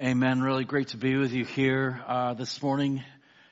Amen. 0.00 0.40
Really 0.40 0.64
great 0.64 0.88
to 0.88 0.96
be 0.96 1.16
with 1.16 1.32
you 1.32 1.44
here 1.44 2.00
uh, 2.06 2.32
this 2.34 2.62
morning. 2.62 3.02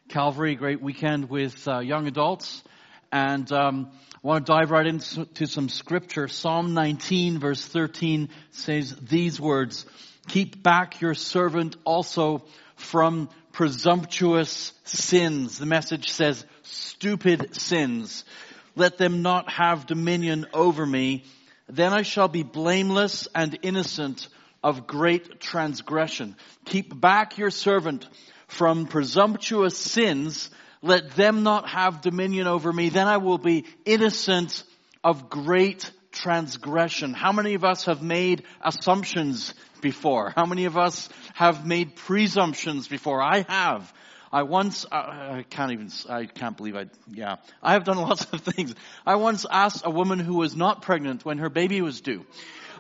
Calvary, 0.09 0.55
great 0.55 0.81
weekend 0.81 1.29
with 1.29 1.67
uh, 1.67 1.81
young 1.81 2.07
adults. 2.07 2.63
And 3.11 3.51
um, 3.51 3.91
I 4.15 4.19
want 4.23 4.47
to 4.47 4.53
dive 4.53 4.71
right 4.71 4.87
into 4.87 5.47
some 5.49 5.69
scripture. 5.69 6.29
Psalm 6.29 6.73
19 6.73 7.41
verse 7.41 7.67
13 7.67 8.29
says 8.53 8.95
these 9.03 9.41
words, 9.41 9.87
Keep 10.29 10.63
back 10.63 11.01
your 11.01 11.15
servant 11.15 11.75
also 11.85 12.45
from 12.77 13.29
presumptuous 13.51 14.73
sins. 14.85 15.59
The 15.59 15.67
message 15.67 16.13
says 16.13 16.47
stupid 16.63 17.57
sins. 17.57 18.23
Let 18.77 18.99
them 18.99 19.21
not 19.21 19.51
have 19.51 19.87
dominion 19.87 20.47
over 20.55 20.87
me. 20.87 21.25
Then 21.69 21.93
I 21.93 22.03
shall 22.03 22.29
be 22.29 22.45
blameless 22.45 23.27
and 23.35 23.59
innocent 23.63 24.29
of 24.67 24.85
great 24.89 25.39
transgression. 25.39 26.35
Keep 26.65 27.01
back 27.01 27.39
your 27.39 27.53
servant 27.53 28.05
from 28.49 28.89
presumptuous 28.89 29.79
sins. 29.79 30.51
Let 30.83 31.13
them 31.13 31.45
not 31.45 31.69
have 31.69 32.01
dominion 32.01 32.49
over 32.49 32.73
me. 32.73 32.89
Then 32.89 33.07
I 33.07 33.19
will 33.19 33.39
be 33.39 33.65
innocent 33.85 34.65
of 35.05 35.31
great 35.31 35.89
transgression. 36.11 37.15
How 37.15 37.31
many 37.31 37.55
of 37.55 37.63
us 37.63 37.85
have 37.85 38.03
made 38.03 38.43
assumptions 38.61 39.55
before? 39.81 40.33
How 40.35 40.47
many 40.47 40.65
of 40.65 40.77
us 40.77 41.09
have 41.35 41.65
made 41.65 41.95
presumptions 41.95 42.89
before? 42.89 43.23
I 43.23 43.43
have. 43.49 43.95
I 44.33 44.43
once, 44.43 44.85
uh, 44.85 44.97
I 44.97 45.45
can't 45.49 45.71
even, 45.71 45.91
I 46.09 46.27
can't 46.27 46.57
believe 46.57 46.75
I, 46.75 46.87
yeah. 47.09 47.37
I 47.63 47.75
have 47.75 47.85
done 47.85 47.99
lots 48.09 48.25
of 48.33 48.41
things. 48.41 48.75
I 49.07 49.15
once 49.15 49.47
asked 49.49 49.83
a 49.85 49.91
woman 49.91 50.19
who 50.19 50.35
was 50.35 50.57
not 50.57 50.83
pregnant 50.83 51.25
when 51.25 51.39
her 51.39 51.51
baby 51.51 51.81
was 51.83 52.01
due. 52.01 52.27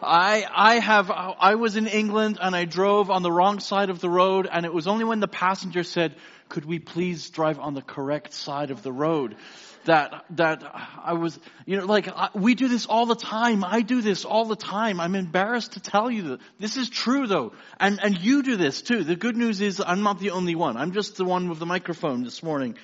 I, 0.03 0.47
I 0.51 0.79
have, 0.79 1.11
I 1.11 1.55
was 1.55 1.77
in 1.77 1.87
England 1.87 2.39
and 2.41 2.55
I 2.55 2.65
drove 2.65 3.11
on 3.11 3.23
the 3.23 3.33
wrong 3.33 3.61
side 3.61 3.91
of 3.91 4.01
the 4.01 4.11
road 4.11 4.49
and 4.51 4.67
it 4.67 4.73
was 4.73 4.87
only 4.87 5.05
when 5.05 5.21
the 5.21 5.29
passenger 5.29 5.83
said, 5.83 6.15
could 6.49 6.65
we 6.65 6.79
please 6.79 7.31
drive 7.31 7.59
on 7.59 7.75
the 7.75 7.83
correct 7.83 8.33
side 8.33 8.71
of 8.71 8.83
the 8.83 8.93
road? 8.93 9.37
That, 9.85 10.25
that 10.31 10.65
I 11.05 11.13
was, 11.13 11.39
you 11.65 11.77
know, 11.77 11.87
like, 11.87 12.09
we 12.35 12.57
do 12.57 12.67
this 12.67 12.87
all 12.87 13.07
the 13.07 13.15
time. 13.15 13.65
I 13.65 13.83
do 13.83 14.01
this 14.01 14.25
all 14.25 14.45
the 14.45 14.57
time. 14.57 15.01
I'm 15.01 15.15
embarrassed 15.15 15.73
to 15.75 15.81
tell 15.81 16.11
you 16.11 16.23
that 16.23 16.41
this 16.59 16.77
is 16.77 16.91
true 16.91 17.27
though. 17.27 17.53
And, 17.79 18.01
and 18.03 18.19
you 18.19 18.43
do 18.43 18.57
this 18.57 18.83
too. 18.83 19.05
The 19.05 19.17
good 19.17 19.37
news 19.37 19.61
is 19.61 19.81
I'm 19.85 20.03
not 20.03 20.19
the 20.19 20.31
only 20.31 20.57
one. 20.57 20.77
I'm 20.77 20.93
just 20.93 21.17
the 21.17 21.25
one 21.25 21.49
with 21.49 21.61
the 21.61 21.67
microphone 21.67 22.25
this 22.25 22.43
morning. 22.43 22.77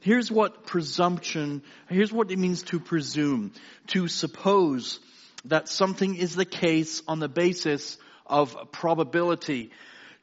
Here's 0.00 0.30
what 0.30 0.64
presumption, 0.64 1.62
here's 1.88 2.12
what 2.12 2.30
it 2.30 2.38
means 2.38 2.62
to 2.64 2.78
presume, 2.78 3.52
to 3.88 4.06
suppose, 4.06 5.00
that 5.44 5.68
something 5.68 6.16
is 6.16 6.34
the 6.34 6.44
case 6.44 7.02
on 7.06 7.18
the 7.20 7.28
basis 7.28 7.98
of 8.26 8.56
probability. 8.72 9.70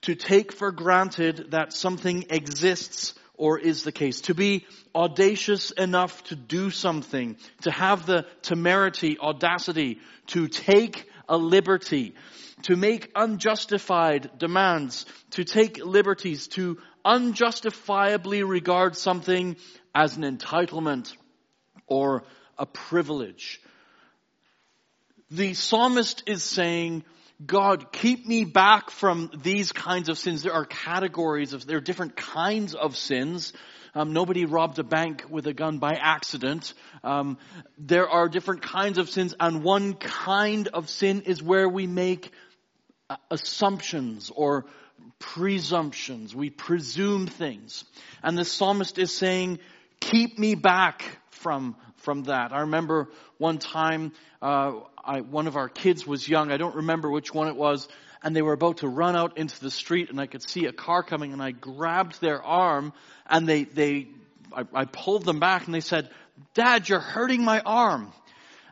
To 0.01 0.15
take 0.15 0.51
for 0.51 0.71
granted 0.71 1.51
that 1.51 1.73
something 1.73 2.25
exists 2.29 3.13
or 3.33 3.59
is 3.59 3.83
the 3.83 3.91
case. 3.91 4.21
To 4.21 4.33
be 4.35 4.65
audacious 4.93 5.71
enough 5.71 6.23
to 6.25 6.35
do 6.35 6.69
something. 6.69 7.37
To 7.61 7.71
have 7.71 8.05
the 8.05 8.25
temerity, 8.41 9.17
audacity 9.19 9.99
to 10.27 10.47
take 10.47 11.09
a 11.27 11.37
liberty. 11.37 12.13
To 12.63 12.75
make 12.75 13.11
unjustified 13.15 14.37
demands. 14.37 15.05
To 15.31 15.43
take 15.43 15.83
liberties. 15.83 16.47
To 16.49 16.77
unjustifiably 17.03 18.43
regard 18.43 18.95
something 18.95 19.57
as 19.93 20.17
an 20.17 20.23
entitlement 20.23 21.13
or 21.87 22.23
a 22.57 22.65
privilege 22.65 23.61
the 25.31 25.53
psalmist 25.53 26.23
is 26.27 26.43
saying, 26.43 27.03
God, 27.45 27.91
keep 27.91 28.25
me 28.25 28.45
back 28.45 28.89
from 28.89 29.29
these 29.43 29.71
kinds 29.71 30.07
of 30.09 30.17
sins. 30.17 30.43
There 30.43 30.53
are 30.53 30.65
categories 30.65 31.53
of, 31.53 31.65
there 31.65 31.77
are 31.77 31.81
different 31.81 32.15
kinds 32.15 32.75
of 32.75 32.95
sins. 32.95 33.51
Um, 33.93 34.13
nobody 34.13 34.45
robbed 34.45 34.79
a 34.79 34.83
bank 34.83 35.25
with 35.29 35.47
a 35.47 35.53
gun 35.53 35.79
by 35.79 35.93
accident. 35.93 36.73
Um, 37.03 37.37
there 37.77 38.09
are 38.09 38.29
different 38.29 38.61
kinds 38.61 38.97
of 38.97 39.09
sins, 39.09 39.33
and 39.39 39.63
one 39.63 39.93
kind 39.93 40.67
of 40.69 40.89
sin 40.89 41.21
is 41.21 41.41
where 41.41 41.67
we 41.67 41.87
make 41.87 42.31
assumptions 43.31 44.31
or 44.33 44.65
presumptions. 45.19 46.35
We 46.35 46.49
presume 46.49 47.27
things. 47.27 47.85
And 48.23 48.37
the 48.37 48.45
psalmist 48.45 48.97
is 48.97 49.15
saying, 49.15 49.59
keep 49.99 50.39
me 50.39 50.55
back 50.55 51.03
from, 51.29 51.75
from 52.05 52.23
that. 52.23 52.53
I 52.53 52.61
remember 52.61 53.09
one 53.37 53.57
time, 53.57 54.13
uh, 54.41 54.79
I, 55.03 55.21
one 55.21 55.47
of 55.47 55.57
our 55.57 55.67
kids 55.67 56.07
was 56.07 56.29
young. 56.29 56.51
I 56.51 56.57
don't 56.57 56.75
remember 56.75 57.11
which 57.11 57.33
one 57.33 57.49
it 57.49 57.55
was. 57.55 57.87
And 58.23 58.35
they 58.35 58.41
were 58.41 58.53
about 58.53 58.77
to 58.77 58.87
run 58.87 59.15
out 59.15 59.37
into 59.37 59.59
the 59.59 59.69
street 59.69 60.09
and 60.09 60.19
I 60.19 60.27
could 60.27 60.47
see 60.47 60.65
a 60.65 60.71
car 60.71 61.03
coming 61.03 61.33
and 61.33 61.41
I 61.41 61.51
grabbed 61.51 62.21
their 62.21 62.41
arm 62.41 62.93
and 63.27 63.47
they, 63.47 63.65
they, 63.65 64.07
I, 64.53 64.63
I 64.73 64.85
pulled 64.85 65.25
them 65.25 65.39
back 65.39 65.65
and 65.65 65.75
they 65.75 65.81
said, 65.81 66.09
Dad, 66.53 66.87
you're 66.87 66.99
hurting 66.99 67.43
my 67.43 67.59
arm. 67.59 68.13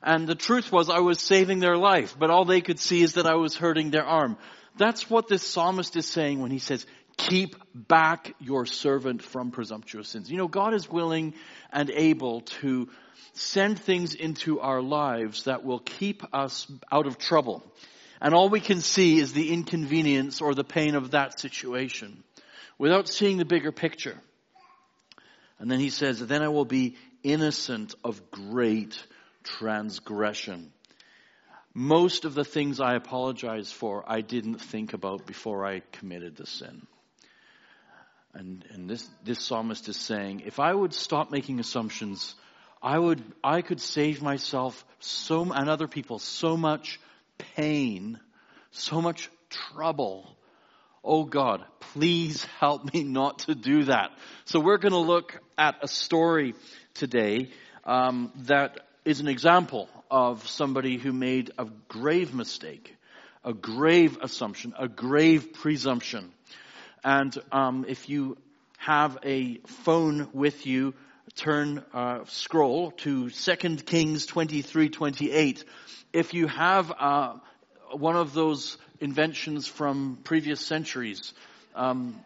And 0.02 0.28
the 0.28 0.36
truth 0.36 0.72
was 0.72 0.90
I 0.90 1.00
was 1.00 1.20
saving 1.20 1.60
their 1.60 1.78
life, 1.78 2.16
but 2.18 2.30
all 2.30 2.46
they 2.46 2.62
could 2.62 2.80
see 2.80 3.02
is 3.02 3.14
that 3.14 3.26
I 3.26 3.36
was 3.36 3.56
hurting 3.56 3.92
their 3.92 4.06
arm. 4.06 4.38
That's 4.78 5.10
what 5.10 5.28
this 5.28 5.44
psalmist 5.44 5.96
is 5.96 6.08
saying 6.08 6.42
when 6.42 6.52
he 6.52 6.60
says, 6.60 6.86
keep 7.18 7.56
back 7.74 8.34
your 8.40 8.66
servant 8.66 9.22
from 9.22 9.52
presumptuous 9.52 10.10
sins. 10.10 10.30
You 10.30 10.38
know, 10.38 10.48
God 10.48 10.74
is 10.74 10.90
willing 10.90 11.34
and 11.72 11.90
able 11.90 12.42
to 12.42 12.90
send 13.34 13.80
things 13.80 14.14
into 14.14 14.60
our 14.60 14.82
lives 14.82 15.44
that 15.44 15.64
will 15.64 15.80
keep 15.80 16.24
us 16.34 16.68
out 16.92 17.08
of 17.08 17.18
trouble. 17.18 17.64
And 18.22 18.34
all 18.34 18.50
we 18.50 18.60
can 18.60 18.82
see 18.82 19.20
is 19.20 19.34
the 19.34 19.52
inconvenience 19.52 20.42
or 20.42 20.54
the 20.54 20.64
pain 20.64 20.96
of 20.96 21.12
that 21.12 21.40
situation 21.40 22.24
without 22.78 23.08
seeing 23.08 23.38
the 23.38 23.46
bigger 23.46 23.72
picture. 23.72 24.18
And 25.60 25.70
then 25.70 25.80
he 25.80 25.90
says, 25.90 26.20
then 26.20 26.42
I 26.42 26.50
will 26.50 26.66
be 26.66 26.96
innocent 27.24 27.96
of 28.04 28.32
great 28.32 29.02
transgression. 29.44 30.72
Most 31.74 32.26
of 32.26 32.34
the 32.34 32.46
things 32.46 32.80
I 32.80 32.96
apologize 32.96 33.72
for, 33.72 34.04
I 34.08 34.22
didn't 34.22 34.60
think 34.60 34.94
about 34.94 35.26
before 35.26 35.66
I 35.66 35.82
committed 35.92 36.36
the 36.36 36.46
sin. 36.46 36.86
And, 38.34 38.66
and 38.72 38.90
this, 38.90 39.08
this 39.24 39.40
psalmist 39.40 39.88
is 39.90 39.98
saying, 39.98 40.44
if 40.46 40.60
I 40.60 40.74
would 40.74 40.94
stop 40.94 41.32
making 41.32 41.60
assumptions 41.60 42.36
I 42.84 43.00
would, 43.00 43.24
I 43.42 43.62
could 43.62 43.80
save 43.80 44.22
myself 44.22 44.86
so, 45.00 45.50
and 45.54 45.70
other 45.70 45.88
people 45.88 46.20
so 46.20 46.58
much 46.58 47.00
pain, 47.56 48.20
so 48.72 49.02
much 49.02 49.30
trouble. 49.50 50.38
Oh 51.02 51.24
God, 51.24 51.64
please 51.80 52.44
help 52.60 52.94
me 52.94 53.04
not 53.04 53.40
to 53.40 53.56
do 53.56 53.86
that. 53.86 54.12
So 54.44 54.60
we're 54.60 54.78
going 54.78 54.92
to 54.92 54.98
look 54.98 55.40
at 55.58 55.76
a 55.82 55.88
story 55.88 56.56
today 56.94 57.52
um, 57.86 58.34
that 58.48 58.82
is 59.06 59.22
an 59.22 59.30
example 59.30 59.88
of 60.12 60.46
somebody 60.46 60.98
who 60.98 61.14
made 61.14 61.52
a 61.58 61.66
grave 61.88 62.34
mistake, 62.34 62.94
a 63.46 63.54
grave 63.54 64.18
assumption, 64.22 64.74
a 64.78 64.90
grave 64.90 65.54
presumption. 65.54 66.34
And 67.04 67.38
um, 67.52 67.86
if 67.88 68.10
you 68.10 68.38
have 68.78 69.18
a 69.24 69.58
phone 69.84 70.30
with 70.34 70.66
you, 70.66 70.94
turn, 71.36 71.84
uh, 71.94 72.20
scroll 72.28 72.92
to 72.92 73.30
2 73.30 73.56
Kings 73.78 74.26
23, 74.26 74.90
28. 74.90 75.64
If 76.14 76.34
you 76.34 76.48
have, 76.48 76.92
uh, 76.98 77.34
one 77.92 78.16
of 78.16 78.34
those 78.34 78.78
inventions 79.00 79.68
from 79.68 80.18
previous 80.24 80.62
centuries, 80.62 81.34
um, 81.76 82.20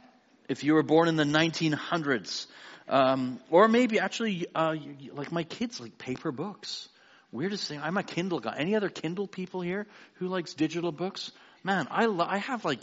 if 0.47 0.63
you 0.63 0.73
were 0.73 0.83
born 0.83 1.07
in 1.07 1.15
the 1.15 1.23
1900s, 1.23 2.47
um, 2.87 3.39
or 3.49 3.67
maybe 3.67 3.99
actually, 3.99 4.47
uh, 4.55 4.75
like 5.13 5.31
my 5.31 5.43
kids 5.43 5.79
like 5.79 5.97
paper 5.97 6.31
books. 6.31 6.87
Weirdest 7.31 7.67
thing, 7.67 7.81
I'm 7.81 7.97
a 7.97 8.03
Kindle 8.03 8.39
guy. 8.39 8.55
Any 8.57 8.75
other 8.75 8.89
Kindle 8.89 9.27
people 9.27 9.59
here 9.59 9.85
who 10.15 10.27
likes 10.27 10.53
digital 10.53 10.93
books? 10.93 11.31
Man, 11.67 11.89
I, 11.91 12.05
lo- 12.05 12.25
I 12.25 12.37
have 12.37 12.63
like 12.63 12.79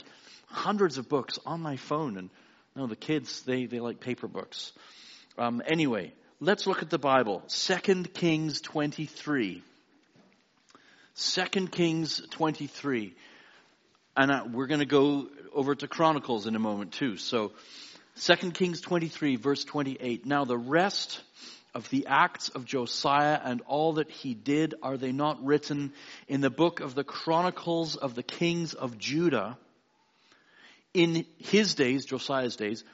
hundreds 0.48 0.98
of 0.98 1.08
books 1.08 1.38
on 1.46 1.62
my 1.62 1.76
phone 1.76 2.18
and 2.18 2.28
no, 2.76 2.86
the 2.86 2.96
kids, 2.96 3.40
they, 3.44 3.64
they 3.64 3.80
like 3.80 3.98
paper 3.98 4.28
books. 4.28 4.72
Um, 5.38 5.62
anyway, 5.66 6.12
let's 6.38 6.66
look 6.66 6.82
at 6.82 6.90
the 6.90 6.98
Bible. 6.98 7.42
2 7.48 8.02
Kings 8.12 8.60
23. 8.60 9.62
2 11.16 11.44
Kings 11.68 12.20
23. 12.30 13.14
And 14.18 14.30
uh, 14.30 14.44
we're 14.52 14.66
going 14.66 14.80
to 14.80 14.86
go 14.86 15.28
over 15.54 15.74
to 15.74 15.88
Chronicles 15.88 16.46
in 16.46 16.54
a 16.54 16.58
moment 16.58 16.92
too. 16.92 17.16
So 17.16 17.52
2 18.20 18.50
Kings 18.50 18.82
23 18.82 19.36
verse 19.36 19.64
28. 19.64 20.26
Now 20.26 20.44
the 20.44 20.58
rest 20.58 21.22
of 21.74 21.88
the 21.90 22.06
acts 22.06 22.48
of 22.50 22.64
Josiah 22.64 23.40
and 23.42 23.60
all 23.66 23.94
that 23.94 24.10
he 24.10 24.34
did, 24.34 24.74
are 24.82 24.96
they 24.96 25.12
not 25.12 25.44
written 25.44 25.92
in 26.28 26.40
the 26.40 26.50
book 26.50 26.80
of 26.80 26.94
the 26.94 27.04
Chronicles 27.04 27.96
of 27.96 28.14
the 28.14 28.22
kings 28.22 28.74
of 28.74 28.98
Judah? 28.98 29.58
In 30.92 31.26
his 31.38 31.74
days, 31.74 32.04
Josiah's 32.04 32.56
days, 32.56 32.84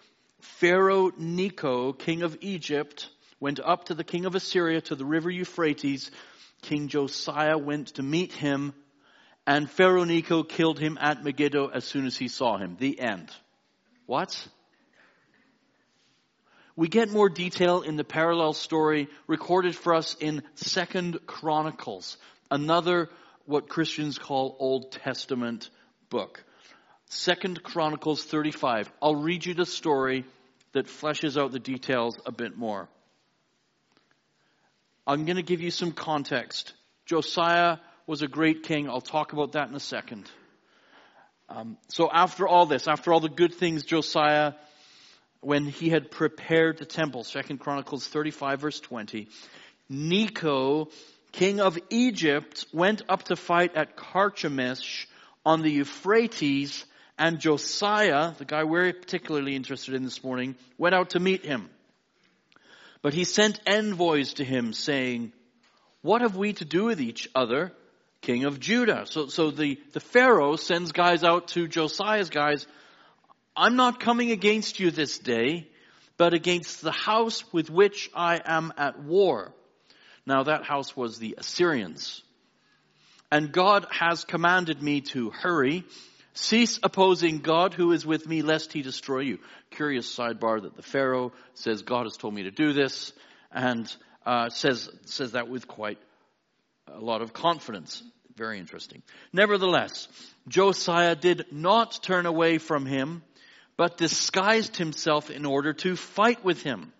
Pharaoh 0.40 1.12
Necho, 1.18 1.92
king 1.92 2.22
of 2.22 2.38
Egypt, 2.40 3.10
went 3.38 3.60
up 3.60 3.84
to 3.86 3.94
the 3.94 4.04
king 4.04 4.24
of 4.24 4.34
Assyria 4.34 4.80
to 4.82 4.94
the 4.94 5.04
river 5.04 5.30
Euphrates. 5.30 6.10
King 6.62 6.88
Josiah 6.88 7.58
went 7.58 7.88
to 7.94 8.02
meet 8.02 8.32
him 8.32 8.74
and 9.46 9.68
Pharaoh 9.68 10.04
Necho 10.04 10.42
killed 10.42 10.78
him 10.78 10.98
at 11.00 11.24
Megiddo 11.24 11.68
as 11.68 11.84
soon 11.84 12.06
as 12.06 12.16
he 12.16 12.28
saw 12.28 12.56
him. 12.56 12.76
The 12.78 13.00
end. 13.00 13.30
What? 14.06 14.46
We 16.80 16.88
get 16.88 17.10
more 17.10 17.28
detail 17.28 17.82
in 17.82 17.96
the 17.96 18.04
parallel 18.04 18.54
story 18.54 19.08
recorded 19.26 19.76
for 19.76 19.94
us 19.94 20.16
in 20.18 20.42
Second 20.54 21.18
Chronicles, 21.26 22.16
another 22.50 23.10
what 23.44 23.68
Christians 23.68 24.18
call 24.18 24.56
Old 24.58 24.90
Testament 24.90 25.68
book. 26.08 26.42
Second 27.04 27.62
Chronicles 27.62 28.24
35. 28.24 28.90
I'll 29.02 29.14
read 29.14 29.44
you 29.44 29.52
the 29.52 29.66
story 29.66 30.24
that 30.72 30.86
fleshes 30.86 31.38
out 31.38 31.52
the 31.52 31.58
details 31.58 32.18
a 32.24 32.32
bit 32.32 32.56
more. 32.56 32.88
I'm 35.06 35.26
going 35.26 35.36
to 35.36 35.42
give 35.42 35.60
you 35.60 35.70
some 35.70 35.92
context. 35.92 36.72
Josiah 37.04 37.76
was 38.06 38.22
a 38.22 38.26
great 38.26 38.62
king. 38.62 38.88
I'll 38.88 39.02
talk 39.02 39.34
about 39.34 39.52
that 39.52 39.68
in 39.68 39.74
a 39.74 39.80
second. 39.80 40.30
Um, 41.50 41.76
so 41.88 42.08
after 42.10 42.48
all 42.48 42.64
this, 42.64 42.88
after 42.88 43.12
all 43.12 43.20
the 43.20 43.28
good 43.28 43.52
things 43.52 43.84
Josiah, 43.84 44.54
when 45.40 45.66
he 45.66 45.88
had 45.88 46.10
prepared 46.10 46.78
the 46.78 46.84
temple, 46.84 47.24
Second 47.24 47.58
Chronicles 47.58 48.06
35 48.06 48.60
verse 48.60 48.80
20, 48.80 49.28
Necho, 49.88 50.88
king 51.32 51.60
of 51.60 51.78
Egypt, 51.90 52.66
went 52.72 53.02
up 53.08 53.24
to 53.24 53.36
fight 53.36 53.76
at 53.76 53.96
Carchemish 53.96 55.06
on 55.44 55.62
the 55.62 55.70
Euphrates, 55.70 56.84
and 57.18 57.38
Josiah, 57.38 58.32
the 58.38 58.44
guy 58.44 58.64
we're 58.64 58.92
particularly 58.92 59.56
interested 59.56 59.94
in 59.94 60.04
this 60.04 60.22
morning, 60.22 60.56
went 60.78 60.94
out 60.94 61.10
to 61.10 61.20
meet 61.20 61.44
him. 61.44 61.68
But 63.02 63.14
he 63.14 63.24
sent 63.24 63.60
envoys 63.66 64.34
to 64.34 64.44
him 64.44 64.72
saying, 64.72 65.32
what 66.02 66.22
have 66.22 66.36
we 66.36 66.52
to 66.54 66.64
do 66.64 66.84
with 66.84 67.00
each 67.00 67.28
other, 67.34 67.72
king 68.22 68.44
of 68.44 68.58
Judah? 68.60 69.04
So, 69.06 69.26
so 69.26 69.50
the, 69.50 69.78
the 69.92 70.00
Pharaoh 70.00 70.56
sends 70.56 70.92
guys 70.92 71.24
out 71.24 71.48
to 71.48 71.68
Josiah's 71.68 72.30
guys. 72.30 72.66
I'm 73.56 73.76
not 73.76 74.00
coming 74.00 74.30
against 74.30 74.80
you 74.80 74.90
this 74.90 75.18
day, 75.18 75.68
but 76.16 76.34
against 76.34 76.82
the 76.82 76.92
house 76.92 77.44
with 77.52 77.70
which 77.70 78.10
I 78.14 78.40
am 78.44 78.72
at 78.76 79.02
war. 79.02 79.54
Now 80.26 80.44
that 80.44 80.64
house 80.64 80.96
was 80.96 81.18
the 81.18 81.36
Assyrians. 81.38 82.22
And 83.32 83.52
God 83.52 83.86
has 83.90 84.24
commanded 84.24 84.82
me 84.82 85.02
to 85.12 85.30
hurry 85.30 85.84
Cease 86.34 86.78
opposing 86.82 87.38
God 87.40 87.74
who 87.74 87.92
is 87.92 88.06
with 88.06 88.26
me 88.26 88.42
lest 88.42 88.72
he 88.72 88.82
destroy 88.82 89.20
you. 89.20 89.38
Curious 89.70 90.14
sidebar 90.14 90.62
that 90.62 90.76
the 90.76 90.82
Pharaoh 90.82 91.32
says 91.54 91.82
God 91.82 92.04
has 92.04 92.16
told 92.16 92.34
me 92.34 92.44
to 92.44 92.50
do 92.50 92.72
this 92.72 93.12
and 93.50 93.94
uh, 94.24 94.48
says, 94.48 94.88
says 95.06 95.32
that 95.32 95.48
with 95.48 95.66
quite 95.66 95.98
a 96.86 97.00
lot 97.00 97.22
of 97.22 97.32
confidence. 97.32 98.02
Very 98.36 98.58
interesting. 98.58 99.02
Nevertheless, 99.32 100.08
Josiah 100.48 101.16
did 101.16 101.46
not 101.50 102.02
turn 102.02 102.26
away 102.26 102.58
from 102.58 102.86
him, 102.86 103.22
but 103.80 103.96
disguised 103.96 104.76
himself 104.76 105.30
in 105.30 105.46
order 105.46 105.72
to 105.72 105.96
fight 105.96 106.44
with 106.44 106.60
him. 106.60 106.92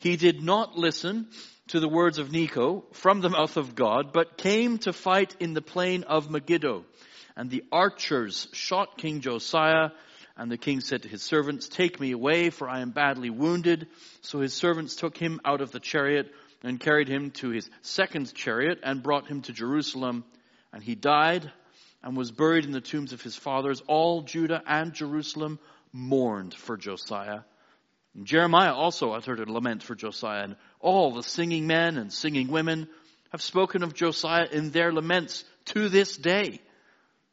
He 0.00 0.16
did 0.16 0.42
not 0.42 0.76
listen 0.76 1.28
to 1.68 1.78
the 1.78 1.88
words 1.88 2.18
of 2.18 2.32
Necho 2.32 2.82
from 2.94 3.20
the 3.20 3.30
mouth 3.30 3.56
of 3.56 3.76
God, 3.76 4.12
but 4.12 4.36
came 4.36 4.78
to 4.78 4.92
fight 4.92 5.36
in 5.38 5.54
the 5.54 5.62
plain 5.62 6.02
of 6.02 6.28
Megiddo. 6.28 6.84
And 7.36 7.48
the 7.48 7.62
archers 7.70 8.48
shot 8.52 8.98
King 8.98 9.20
Josiah, 9.20 9.90
and 10.36 10.50
the 10.50 10.58
king 10.58 10.80
said 10.80 11.02
to 11.02 11.08
his 11.08 11.22
servants, 11.22 11.68
Take 11.68 12.00
me 12.00 12.10
away, 12.10 12.50
for 12.50 12.68
I 12.68 12.80
am 12.80 12.90
badly 12.90 13.30
wounded. 13.30 13.86
So 14.22 14.40
his 14.40 14.52
servants 14.52 14.96
took 14.96 15.16
him 15.16 15.40
out 15.44 15.60
of 15.60 15.70
the 15.70 15.78
chariot 15.78 16.32
and 16.64 16.80
carried 16.80 17.06
him 17.06 17.30
to 17.34 17.50
his 17.50 17.70
second 17.82 18.34
chariot 18.34 18.80
and 18.82 19.00
brought 19.00 19.28
him 19.28 19.42
to 19.42 19.52
Jerusalem. 19.52 20.24
And 20.72 20.82
he 20.82 20.96
died 20.96 21.52
and 22.02 22.16
was 22.16 22.32
buried 22.32 22.64
in 22.64 22.72
the 22.72 22.80
tombs 22.80 23.12
of 23.12 23.22
his 23.22 23.36
fathers. 23.36 23.80
All 23.86 24.22
Judah 24.22 24.62
and 24.66 24.92
Jerusalem 24.92 25.60
mourned 25.92 26.54
for 26.54 26.76
Josiah. 26.76 27.40
And 28.14 28.26
Jeremiah 28.26 28.74
also 28.74 29.12
uttered 29.12 29.40
a 29.40 29.50
lament 29.50 29.82
for 29.82 29.94
Josiah, 29.94 30.44
and 30.44 30.56
all 30.80 31.12
the 31.12 31.22
singing 31.22 31.66
men 31.66 31.98
and 31.98 32.12
singing 32.12 32.48
women 32.48 32.88
have 33.30 33.42
spoken 33.42 33.82
of 33.82 33.94
Josiah 33.94 34.46
in 34.50 34.70
their 34.70 34.92
laments 34.92 35.44
to 35.66 35.88
this 35.88 36.16
day. 36.16 36.60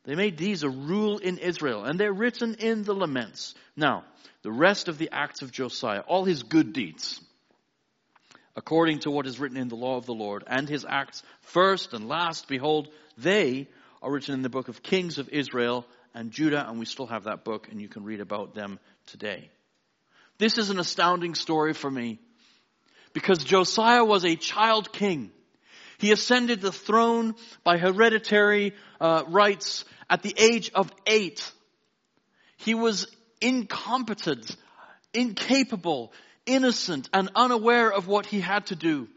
They 0.03 0.15
made 0.15 0.38
these 0.38 0.63
a 0.63 0.69
rule 0.69 1.19
in 1.19 1.38
Israel, 1.38 1.85
and 1.85 2.00
they're 2.00 2.11
written 2.11 2.55
in 2.55 2.83
the 2.83 2.94
laments. 2.94 3.55
Now, 3.75 4.03
the 4.41 4.51
rest 4.51 4.89
of 4.89 4.97
the 4.97 5.09
acts 5.13 5.41
of 5.41 5.51
Josiah, 5.51 6.01
all 6.01 6.25
his 6.25 6.44
good 6.44 6.73
deeds, 6.73 7.21
according 8.55 9.00
to 9.00 9.11
what 9.11 9.25
is 9.25 9.39
written 9.39 9.57
in 9.57 9.69
the 9.69 9.75
law 9.75 9.95
of 9.95 10.05
the 10.05 10.13
Lord, 10.13 10.44
and 10.45 10.67
his 10.67 10.85
acts 10.88 11.23
first 11.41 11.94
and 11.94 12.09
last, 12.09 12.47
behold, 12.50 12.89
they 13.17 13.69
are 14.01 14.11
written 14.11 14.33
in 14.33 14.41
the 14.41 14.50
book 14.50 14.67
of 14.67 14.83
Kings 14.83 15.17
of 15.17 15.29
Israel 15.29 15.85
and 16.13 16.31
Judah, 16.31 16.68
and 16.68 16.80
we 16.80 16.86
still 16.86 17.07
have 17.07 17.25
that 17.25 17.44
book, 17.44 17.68
and 17.71 17.81
you 17.81 17.88
can 17.88 18.04
read 18.04 18.21
about 18.21 18.54
them 18.54 18.80
today. 19.07 19.50
This 20.38 20.57
is 20.57 20.69
an 20.69 20.80
astounding 20.80 21.36
story 21.36 21.74
for 21.74 21.89
me, 21.89 22.19
because 23.13 23.44
Josiah 23.44 24.04
was 24.04 24.25
a 24.25 24.36
child 24.36 24.92
king. 24.92 25.31
He 26.00 26.12
ascended 26.12 26.60
the 26.60 26.71
throne 26.71 27.36
by 27.63 27.77
hereditary 27.77 28.74
uh, 29.00 29.24
rights 29.27 29.86
at 30.10 30.21
the 30.21 30.33
age 30.38 30.71
of 30.74 30.92
eight. 31.07 31.51
He 32.57 32.75
was 32.75 33.07
incompetent, 33.39 34.56
incapable, 35.13 36.12
innocent, 36.45 37.10
and 37.13 37.30
unaware 37.36 37.92
of 37.92 38.07
what 38.07 38.25
he 38.25 38.42
had 38.42 38.65
to 38.68 38.75
do. 38.75 39.07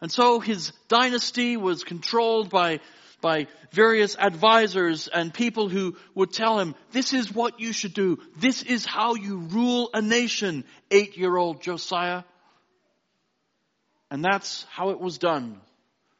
And 0.00 0.10
so 0.10 0.40
his 0.40 0.72
dynasty 0.88 1.56
was 1.56 1.84
controlled 1.84 2.48
by, 2.50 2.80
by 3.20 3.46
various 3.72 4.16
advisors 4.18 5.08
and 5.08 5.32
people 5.32 5.68
who 5.68 5.96
would 6.14 6.32
tell 6.32 6.58
him, 6.58 6.74
this 6.92 7.12
is 7.12 7.32
what 7.32 7.60
you 7.60 7.72
should 7.72 7.94
do. 7.94 8.18
This 8.36 8.62
is 8.62 8.84
how 8.84 9.14
you 9.14 9.38
rule 9.38 9.90
a 9.94 10.02
nation, 10.02 10.64
eight-year-old 10.90 11.62
Josiah. 11.62 12.24
And 14.10 14.24
that's 14.24 14.64
how 14.70 14.90
it 14.90 15.00
was 15.00 15.18
done 15.18 15.60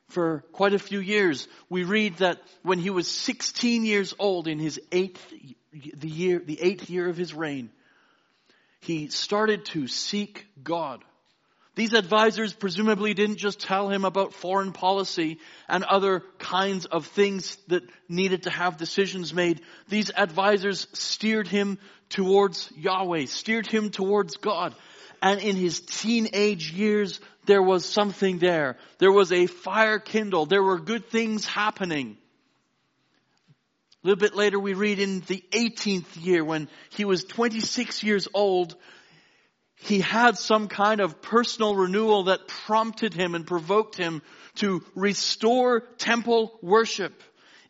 for 0.09 0.45
quite 0.53 0.75
a 0.75 0.79
few 0.79 1.01
years. 1.01 1.49
We 1.69 1.85
read 1.85 2.19
that 2.19 2.41
when 2.63 2.79
he 2.79 2.91
was 2.91 3.09
16 3.09 3.85
years 3.85 4.15
old 4.19 4.49
in 4.49 4.59
his 4.59 4.81
eighth, 4.93 5.25
the 5.73 6.09
year, 6.09 6.41
the 6.45 6.61
eighth 6.61 6.91
year 6.91 7.09
of 7.09 7.17
his 7.17 7.33
reign, 7.33 7.71
he 8.81 9.09
started 9.09 9.67
to 9.67 9.87
seek 9.87 10.47
God. 10.63 11.05
These 11.77 11.93
advisors 11.95 12.53
presumably 12.53 13.15
didn't 13.15 13.37
just 13.37 13.61
tell 13.61 13.89
him 13.89 14.05
about 14.05 14.35
foreign 14.35 14.73
policy 14.73 15.39
and 15.69 15.85
other 15.85 16.25
kinds 16.39 16.87
of 16.87 17.07
things 17.07 17.57
that 17.69 17.85
needed 18.09 18.43
to 18.43 18.51
have 18.51 18.77
decisions 18.77 19.33
made. 19.33 19.61
These 19.89 20.11
advisors 20.17 20.89
steered 20.93 21.47
him 21.47 21.79
towards 22.09 22.71
Yahweh, 22.77 23.27
steered 23.27 23.69
him 23.69 23.91
towards 23.91 24.37
God. 24.37 24.75
And 25.23 25.41
in 25.41 25.55
his 25.55 25.81
teenage 25.81 26.73
years, 26.73 27.21
there 27.47 27.63
was 27.63 27.85
something 27.85 28.39
there. 28.39 28.77
There 28.99 29.13
was 29.13 29.31
a 29.31 29.47
fire 29.47 29.99
kindled. 29.99 30.51
There 30.51 30.63
were 30.63 30.81
good 30.81 31.09
things 31.09 31.47
happening. 31.47 32.17
A 34.03 34.07
little 34.07 34.21
bit 34.21 34.35
later 34.35 34.59
we 34.59 34.75
read 34.75 34.99
in 34.99 35.21
the 35.21 35.45
18th 35.53 36.25
year 36.25 36.43
when 36.43 36.69
he 36.89 37.05
was 37.05 37.25
26 37.25 38.03
years 38.03 38.29
old, 38.33 38.75
he 39.83 40.01
had 40.01 40.37
some 40.37 40.69
kind 40.69 41.01
of 41.01 41.23
personal 41.23 41.75
renewal 41.75 42.25
that 42.25 42.47
prompted 42.47 43.15
him 43.15 43.35
and 43.35 43.47
provoked 43.47 43.97
him 43.97 44.23
to 44.57 44.85
restore 44.95 45.81
temple 45.99 46.59
worship. 46.63 47.23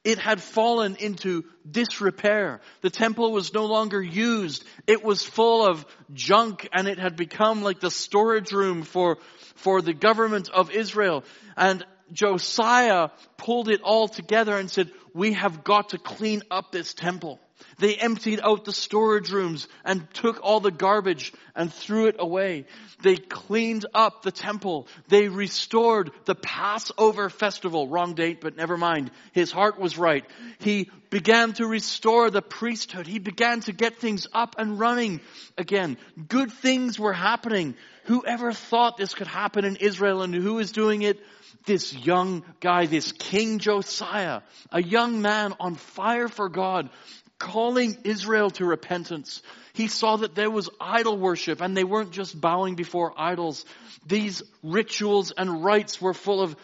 It 0.02 0.18
had 0.18 0.40
fallen 0.42 0.96
into 0.96 1.44
disrepair. 1.70 2.60
The 2.80 2.90
temple 2.90 3.32
was 3.32 3.52
no 3.52 3.66
longer 3.66 4.02
used. 4.02 4.64
It 4.86 5.04
was 5.04 5.22
full 5.22 5.64
of 5.64 5.84
junk 6.14 6.68
and 6.72 6.88
it 6.88 6.98
had 6.98 7.16
become 7.16 7.62
like 7.62 7.80
the 7.80 7.90
storage 7.90 8.50
room 8.50 8.82
for, 8.82 9.18
for 9.56 9.82
the 9.82 9.92
government 9.92 10.48
of 10.50 10.70
Israel. 10.70 11.22
And 11.56 11.84
Josiah 12.12 13.10
pulled 13.36 13.68
it 13.68 13.82
all 13.82 14.08
together 14.08 14.56
and 14.56 14.70
said, 14.70 14.90
we 15.14 15.34
have 15.34 15.62
got 15.62 15.90
to 15.90 15.98
clean 15.98 16.42
up 16.50 16.72
this 16.72 16.94
temple. 16.94 17.38
They 17.78 17.94
emptied 17.94 18.40
out 18.42 18.64
the 18.64 18.72
storage 18.72 19.30
rooms 19.30 19.68
and 19.84 20.12
took 20.12 20.40
all 20.42 20.60
the 20.60 20.70
garbage 20.70 21.32
and 21.54 21.72
threw 21.72 22.06
it 22.06 22.16
away. 22.18 22.66
They 23.02 23.16
cleaned 23.16 23.86
up 23.94 24.22
the 24.22 24.32
temple. 24.32 24.88
They 25.08 25.28
restored 25.28 26.10
the 26.24 26.34
Passover 26.34 27.30
festival. 27.30 27.88
Wrong 27.88 28.14
date, 28.14 28.40
but 28.40 28.56
never 28.56 28.76
mind. 28.76 29.10
His 29.32 29.50
heart 29.50 29.78
was 29.78 29.98
right. 29.98 30.24
He 30.58 30.90
began 31.10 31.52
to 31.54 31.66
restore 31.66 32.30
the 32.30 32.42
priesthood. 32.42 33.06
He 33.06 33.18
began 33.18 33.60
to 33.60 33.72
get 33.72 33.98
things 33.98 34.26
up 34.32 34.56
and 34.58 34.78
running 34.78 35.20
again. 35.58 35.96
Good 36.28 36.52
things 36.52 36.98
were 36.98 37.12
happening. 37.12 37.74
Whoever 38.04 38.52
thought 38.52 38.96
this 38.96 39.14
could 39.14 39.26
happen 39.26 39.64
in 39.64 39.76
Israel 39.76 40.22
and 40.22 40.34
who 40.34 40.58
is 40.58 40.72
doing 40.72 41.02
it? 41.02 41.20
This 41.66 41.94
young 41.94 42.42
guy, 42.60 42.86
this 42.86 43.12
King 43.12 43.58
Josiah, 43.58 44.40
a 44.72 44.82
young 44.82 45.20
man 45.20 45.54
on 45.60 45.74
fire 45.74 46.28
for 46.28 46.48
God, 46.48 46.88
calling 47.40 47.96
Israel 48.04 48.50
to 48.50 48.64
repentance. 48.64 49.42
He 49.72 49.88
saw 49.88 50.16
that 50.18 50.36
there 50.36 50.50
was 50.50 50.68
idol 50.80 51.18
worship 51.18 51.60
and 51.60 51.76
they 51.76 51.82
weren't 51.82 52.12
just 52.12 52.40
bowing 52.40 52.76
before 52.76 53.12
idols. 53.16 53.64
These 54.06 54.44
rituals 54.62 55.32
and 55.36 55.64
rites 55.64 56.00
were 56.00 56.14
full 56.14 56.40
of 56.42 56.54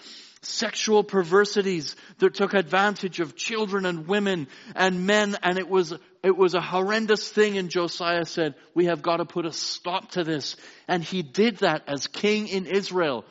sexual 0.42 1.02
perversities 1.02 1.97
that 2.18 2.35
took 2.35 2.54
advantage 2.54 3.18
of 3.18 3.35
children 3.35 3.85
and 3.87 4.06
women 4.06 4.47
and 4.76 5.06
men 5.06 5.37
and 5.42 5.59
it 5.59 5.68
was 5.68 5.92
it 6.23 6.37
was 6.37 6.54
a 6.54 6.61
horrendous 6.61 7.28
thing 7.28 7.59
and 7.59 7.68
Josiah 7.68 8.26
said 8.26 8.54
we 8.73 8.85
have 8.85 9.02
got 9.02 9.16
to 9.16 9.25
put 9.25 9.45
a 9.45 9.52
stop 9.52 10.12
to 10.12 10.23
this 10.23 10.56
and 10.87 11.02
he 11.02 11.23
did 11.23 11.59
that 11.59 11.83
as 11.88 12.06
king 12.06 12.47
in 12.47 12.66
Israel 12.66 13.25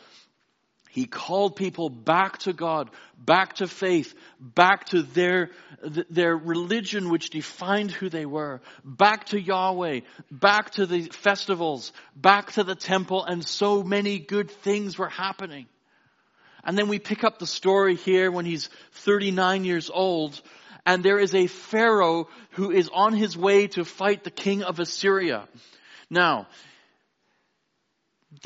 he 0.95 1.07
called 1.07 1.57
people 1.57 1.89
back 1.89 2.37
to 2.37 2.53
God, 2.53 2.89
back 3.19 3.55
to 3.55 3.67
faith, 3.67 4.15
back 4.39 4.85
to 4.91 5.01
their, 5.01 5.49
their 6.09 6.37
religion 6.37 7.09
which 7.09 7.31
defined 7.31 7.91
who 7.91 8.07
they 8.07 8.25
were, 8.25 8.61
back 8.85 9.25
to 9.25 9.37
Yahweh, 9.37 9.99
back 10.31 10.69
to 10.75 10.85
the 10.85 11.01
festivals, 11.09 11.91
back 12.15 12.53
to 12.53 12.63
the 12.63 12.75
temple, 12.75 13.25
and 13.25 13.45
so 13.45 13.83
many 13.83 14.19
good 14.19 14.49
things 14.49 14.97
were 14.97 15.09
happening. 15.09 15.65
And 16.63 16.77
then 16.77 16.87
we 16.87 16.97
pick 16.97 17.25
up 17.25 17.39
the 17.39 17.45
story 17.45 17.95
here 17.95 18.31
when 18.31 18.45
he's 18.45 18.69
39 18.93 19.65
years 19.65 19.91
old, 19.93 20.41
and 20.85 21.03
there 21.03 21.19
is 21.19 21.35
a 21.35 21.47
Pharaoh 21.47 22.29
who 22.51 22.71
is 22.71 22.89
on 22.93 23.11
his 23.11 23.35
way 23.35 23.67
to 23.67 23.83
fight 23.83 24.23
the 24.23 24.31
king 24.31 24.63
of 24.63 24.79
Assyria. 24.79 25.49
Now, 26.09 26.47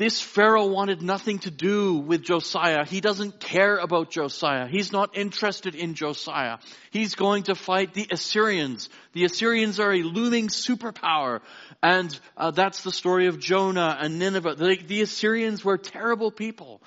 this 0.00 0.18
Pharaoh 0.18 0.64
wanted 0.64 1.02
nothing 1.02 1.40
to 1.40 1.50
do 1.50 1.96
with 1.96 2.22
Josiah. 2.22 2.86
He 2.86 3.02
doesn't 3.02 3.38
care 3.38 3.76
about 3.76 4.10
Josiah. 4.10 4.66
He's 4.66 4.92
not 4.92 5.14
interested 5.14 5.74
in 5.74 5.92
Josiah. 5.92 6.56
He's 6.90 7.14
going 7.14 7.42
to 7.44 7.54
fight 7.54 7.92
the 7.92 8.06
Assyrians. 8.10 8.88
The 9.12 9.26
Assyrians 9.26 9.78
are 9.78 9.92
a 9.92 10.02
looming 10.02 10.48
superpower. 10.48 11.40
And 11.82 12.18
uh, 12.34 12.50
that's 12.50 12.82
the 12.82 12.90
story 12.90 13.26
of 13.26 13.38
Jonah 13.38 13.94
and 14.00 14.18
Nineveh. 14.18 14.54
The, 14.54 14.76
the 14.76 15.02
Assyrians 15.02 15.62
were 15.62 15.76
terrible 15.76 16.30
people. 16.30 16.80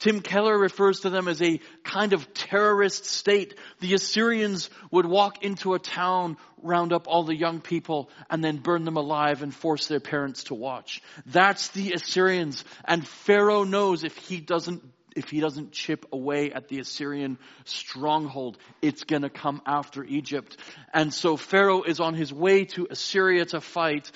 Tim 0.00 0.20
Keller 0.20 0.58
refers 0.58 1.00
to 1.00 1.10
them 1.10 1.28
as 1.28 1.42
a 1.42 1.60
kind 1.84 2.14
of 2.14 2.32
terrorist 2.32 3.04
state. 3.04 3.54
The 3.80 3.92
Assyrians 3.92 4.70
would 4.90 5.04
walk 5.04 5.44
into 5.44 5.74
a 5.74 5.78
town, 5.78 6.38
round 6.62 6.94
up 6.94 7.06
all 7.06 7.22
the 7.24 7.36
young 7.36 7.60
people, 7.60 8.08
and 8.30 8.42
then 8.42 8.56
burn 8.56 8.84
them 8.84 8.96
alive 8.96 9.42
and 9.42 9.54
force 9.54 9.88
their 9.88 10.00
parents 10.00 10.44
to 10.44 10.54
watch. 10.54 11.02
That's 11.26 11.68
the 11.68 11.92
Assyrians. 11.92 12.64
And 12.86 13.06
Pharaoh 13.06 13.64
knows 13.64 14.02
if 14.02 14.16
he 14.16 14.40
doesn't 14.40 14.82
if 15.16 15.28
he 15.28 15.40
doesn't 15.40 15.72
chip 15.72 16.06
away 16.12 16.52
at 16.52 16.68
the 16.68 16.78
Assyrian 16.78 17.36
stronghold, 17.64 18.56
it's 18.80 19.02
gonna 19.02 19.28
come 19.28 19.60
after 19.66 20.04
Egypt. 20.04 20.56
And 20.94 21.12
so 21.12 21.36
Pharaoh 21.36 21.82
is 21.82 21.98
on 21.98 22.14
his 22.14 22.32
way 22.32 22.64
to 22.66 22.86
Assyria 22.88 23.44
to 23.46 23.60
fight, 23.60 24.10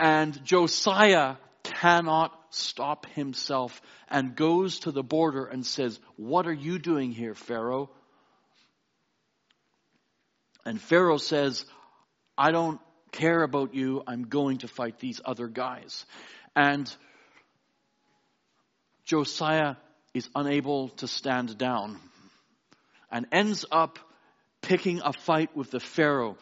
and 0.00 0.42
Josiah 0.42 1.36
cannot 1.62 2.32
stop 2.50 3.06
himself 3.06 3.80
and 4.08 4.36
goes 4.36 4.80
to 4.80 4.92
the 4.92 5.02
border 5.02 5.44
and 5.44 5.64
says, 5.64 5.98
What 6.16 6.46
are 6.46 6.52
you 6.52 6.78
doing 6.78 7.12
here, 7.12 7.34
Pharaoh? 7.34 7.90
And 10.64 10.80
Pharaoh 10.80 11.18
says, 11.18 11.64
I 12.38 12.52
don't 12.52 12.80
care 13.10 13.42
about 13.42 13.74
you. 13.74 14.02
I'm 14.06 14.24
going 14.24 14.58
to 14.58 14.68
fight 14.68 14.98
these 14.98 15.20
other 15.24 15.48
guys. 15.48 16.06
And 16.54 16.94
Josiah 19.04 19.76
is 20.14 20.28
unable 20.34 20.90
to 20.90 21.08
stand 21.08 21.58
down 21.58 21.98
and 23.10 23.26
ends 23.32 23.64
up 23.70 23.98
picking 24.62 25.00
a 25.04 25.12
fight 25.12 25.56
with 25.56 25.70
the 25.70 25.80
Pharaoh. 25.80 26.36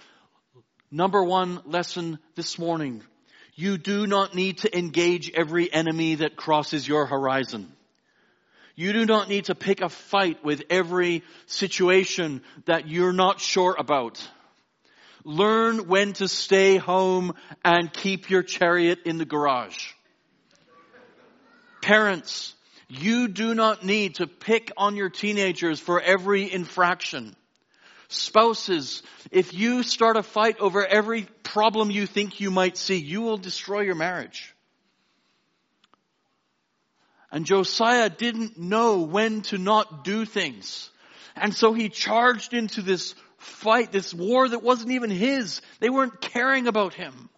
Number 0.90 1.22
one 1.22 1.62
lesson 1.64 2.18
this 2.34 2.58
morning 2.58 3.02
you 3.60 3.76
do 3.76 4.06
not 4.06 4.34
need 4.34 4.58
to 4.58 4.76
engage 4.76 5.30
every 5.32 5.70
enemy 5.70 6.14
that 6.16 6.34
crosses 6.34 6.88
your 6.88 7.04
horizon. 7.04 7.70
You 8.74 8.94
do 8.94 9.04
not 9.04 9.28
need 9.28 9.44
to 9.46 9.54
pick 9.54 9.82
a 9.82 9.90
fight 9.90 10.42
with 10.42 10.62
every 10.70 11.22
situation 11.44 12.40
that 12.64 12.88
you're 12.88 13.12
not 13.12 13.38
sure 13.38 13.76
about. 13.78 14.26
Learn 15.24 15.88
when 15.88 16.14
to 16.14 16.28
stay 16.28 16.78
home 16.78 17.34
and 17.62 17.92
keep 17.92 18.30
your 18.30 18.42
chariot 18.42 19.00
in 19.04 19.18
the 19.18 19.26
garage. 19.26 19.92
Parents, 21.82 22.54
you 22.88 23.28
do 23.28 23.54
not 23.54 23.84
need 23.84 24.14
to 24.14 24.26
pick 24.26 24.72
on 24.78 24.96
your 24.96 25.10
teenagers 25.10 25.78
for 25.78 26.00
every 26.00 26.50
infraction. 26.50 27.36
Spouses, 28.12 29.04
if 29.30 29.54
you 29.54 29.84
start 29.84 30.16
a 30.16 30.24
fight 30.24 30.58
over 30.58 30.84
every 30.84 31.28
problem 31.44 31.92
you 31.92 32.06
think 32.06 32.40
you 32.40 32.50
might 32.50 32.76
see, 32.76 32.96
you 32.96 33.22
will 33.22 33.36
destroy 33.36 33.82
your 33.82 33.94
marriage. 33.94 34.52
And 37.30 37.46
Josiah 37.46 38.10
didn't 38.10 38.58
know 38.58 39.02
when 39.02 39.42
to 39.42 39.58
not 39.58 40.02
do 40.02 40.24
things. 40.24 40.90
And 41.36 41.54
so 41.54 41.72
he 41.72 41.88
charged 41.88 42.52
into 42.52 42.82
this 42.82 43.14
fight, 43.38 43.92
this 43.92 44.12
war 44.12 44.48
that 44.48 44.64
wasn't 44.64 44.90
even 44.90 45.10
his. 45.10 45.62
They 45.78 45.88
weren't 45.88 46.20
caring 46.20 46.66
about 46.66 46.94
him. 46.94 47.30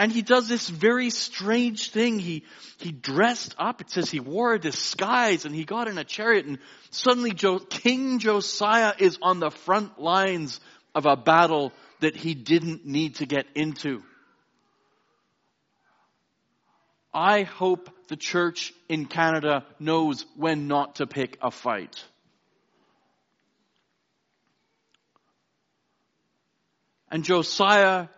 And 0.00 0.10
he 0.10 0.22
does 0.22 0.48
this 0.48 0.66
very 0.66 1.10
strange 1.10 1.90
thing. 1.90 2.18
He, 2.18 2.44
he 2.78 2.90
dressed 2.90 3.54
up. 3.58 3.82
It 3.82 3.90
says 3.90 4.10
he 4.10 4.18
wore 4.18 4.54
a 4.54 4.58
disguise 4.58 5.44
and 5.44 5.54
he 5.54 5.66
got 5.66 5.88
in 5.88 5.98
a 5.98 6.04
chariot 6.04 6.46
and 6.46 6.58
suddenly 6.88 7.32
jo- 7.32 7.58
King 7.58 8.18
Josiah 8.18 8.94
is 8.98 9.18
on 9.20 9.40
the 9.40 9.50
front 9.50 10.00
lines 10.00 10.58
of 10.94 11.04
a 11.04 11.16
battle 11.16 11.74
that 12.00 12.16
he 12.16 12.32
didn't 12.32 12.86
need 12.86 13.16
to 13.16 13.26
get 13.26 13.44
into. 13.54 14.02
I 17.12 17.42
hope 17.42 17.90
the 18.08 18.16
church 18.16 18.72
in 18.88 19.04
Canada 19.04 19.66
knows 19.78 20.24
when 20.34 20.66
not 20.66 20.94
to 20.94 21.06
pick 21.06 21.36
a 21.42 21.50
fight. 21.50 22.02
And 27.10 27.22
Josiah 27.22 28.08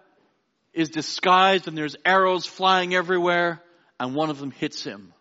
is 0.72 0.90
disguised 0.90 1.68
and 1.68 1.76
there's 1.76 1.96
arrows 2.04 2.46
flying 2.46 2.94
everywhere 2.94 3.62
and 3.98 4.14
one 4.14 4.30
of 4.30 4.38
them 4.38 4.50
hits 4.50 4.82
him. 4.82 5.12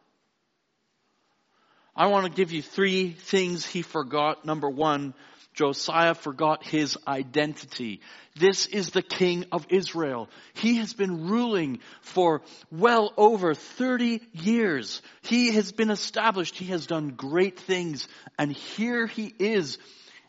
I 1.95 2.07
want 2.07 2.25
to 2.25 2.31
give 2.31 2.51
you 2.51 2.61
three 2.61 3.11
things 3.11 3.65
he 3.65 3.81
forgot. 3.81 4.45
Number 4.45 4.69
one, 4.69 5.13
Josiah 5.53 6.15
forgot 6.15 6.63
his 6.63 6.97
identity. 7.05 7.99
This 8.39 8.67
is 8.67 8.91
the 8.91 9.01
king 9.01 9.45
of 9.51 9.65
Israel. 9.69 10.29
He 10.53 10.77
has 10.77 10.93
been 10.93 11.27
ruling 11.27 11.79
for 12.01 12.41
well 12.71 13.13
over 13.17 13.53
30 13.53 14.21
years. 14.31 15.01
He 15.21 15.51
has 15.55 15.73
been 15.73 15.89
established. 15.89 16.55
He 16.57 16.67
has 16.67 16.87
done 16.87 17.09
great 17.09 17.59
things. 17.59 18.07
And 18.39 18.53
here 18.53 19.07
he 19.07 19.33
is 19.37 19.77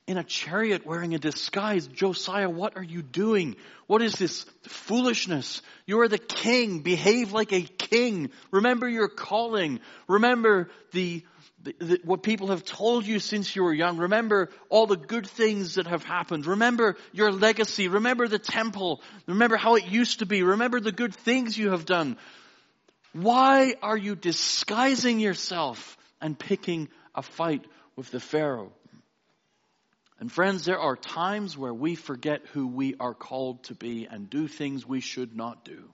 in 0.06 0.16
a 0.16 0.24
chariot 0.24 0.84
wearing 0.84 1.14
a 1.14 1.18
disguise. 1.18 1.86
Josiah, 1.86 2.50
what 2.50 2.76
are 2.76 2.82
you 2.82 3.02
doing? 3.02 3.56
What 3.86 4.02
is 4.02 4.14
this 4.14 4.44
foolishness? 4.62 5.62
You 5.86 6.00
are 6.00 6.08
the 6.08 6.18
king. 6.18 6.80
Behave 6.80 7.32
like 7.32 7.52
a 7.52 7.62
king. 7.62 8.30
Remember 8.50 8.88
your 8.88 9.08
calling. 9.08 9.80
Remember 10.08 10.70
the, 10.90 11.24
the, 11.62 11.74
the, 11.78 12.00
what 12.04 12.24
people 12.24 12.48
have 12.48 12.64
told 12.64 13.06
you 13.06 13.20
since 13.20 13.54
you 13.54 13.62
were 13.62 13.72
young. 13.72 13.98
Remember 13.98 14.50
all 14.68 14.86
the 14.86 14.96
good 14.96 15.26
things 15.26 15.76
that 15.76 15.86
have 15.86 16.02
happened. 16.02 16.46
Remember 16.46 16.96
your 17.12 17.30
legacy. 17.30 17.86
Remember 17.86 18.26
the 18.26 18.40
temple. 18.40 19.00
Remember 19.26 19.56
how 19.56 19.76
it 19.76 19.86
used 19.86 20.18
to 20.18 20.26
be. 20.26 20.42
Remember 20.42 20.80
the 20.80 20.92
good 20.92 21.14
things 21.14 21.56
you 21.56 21.70
have 21.70 21.86
done. 21.86 22.16
Why 23.12 23.74
are 23.82 23.96
you 23.96 24.16
disguising 24.16 25.20
yourself 25.20 25.96
and 26.20 26.36
picking 26.36 26.88
a 27.14 27.22
fight 27.22 27.64
with 27.94 28.10
the 28.10 28.20
Pharaoh? 28.20 28.72
And 30.22 30.30
friends, 30.30 30.64
there 30.64 30.78
are 30.78 30.94
times 30.94 31.58
where 31.58 31.74
we 31.74 31.96
forget 31.96 32.42
who 32.52 32.68
we 32.68 32.94
are 33.00 33.12
called 33.12 33.64
to 33.64 33.74
be 33.74 34.06
and 34.08 34.30
do 34.30 34.46
things 34.46 34.86
we 34.86 35.00
should 35.00 35.34
not 35.34 35.64
do. 35.64 35.90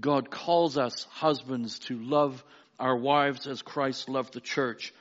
God 0.00 0.30
calls 0.30 0.78
us 0.78 1.06
husbands 1.10 1.80
to 1.80 1.98
love 1.98 2.42
our 2.80 2.96
wives 2.96 3.46
as 3.46 3.60
Christ 3.60 4.08
loved 4.08 4.32
the 4.32 4.40
church, 4.40 4.94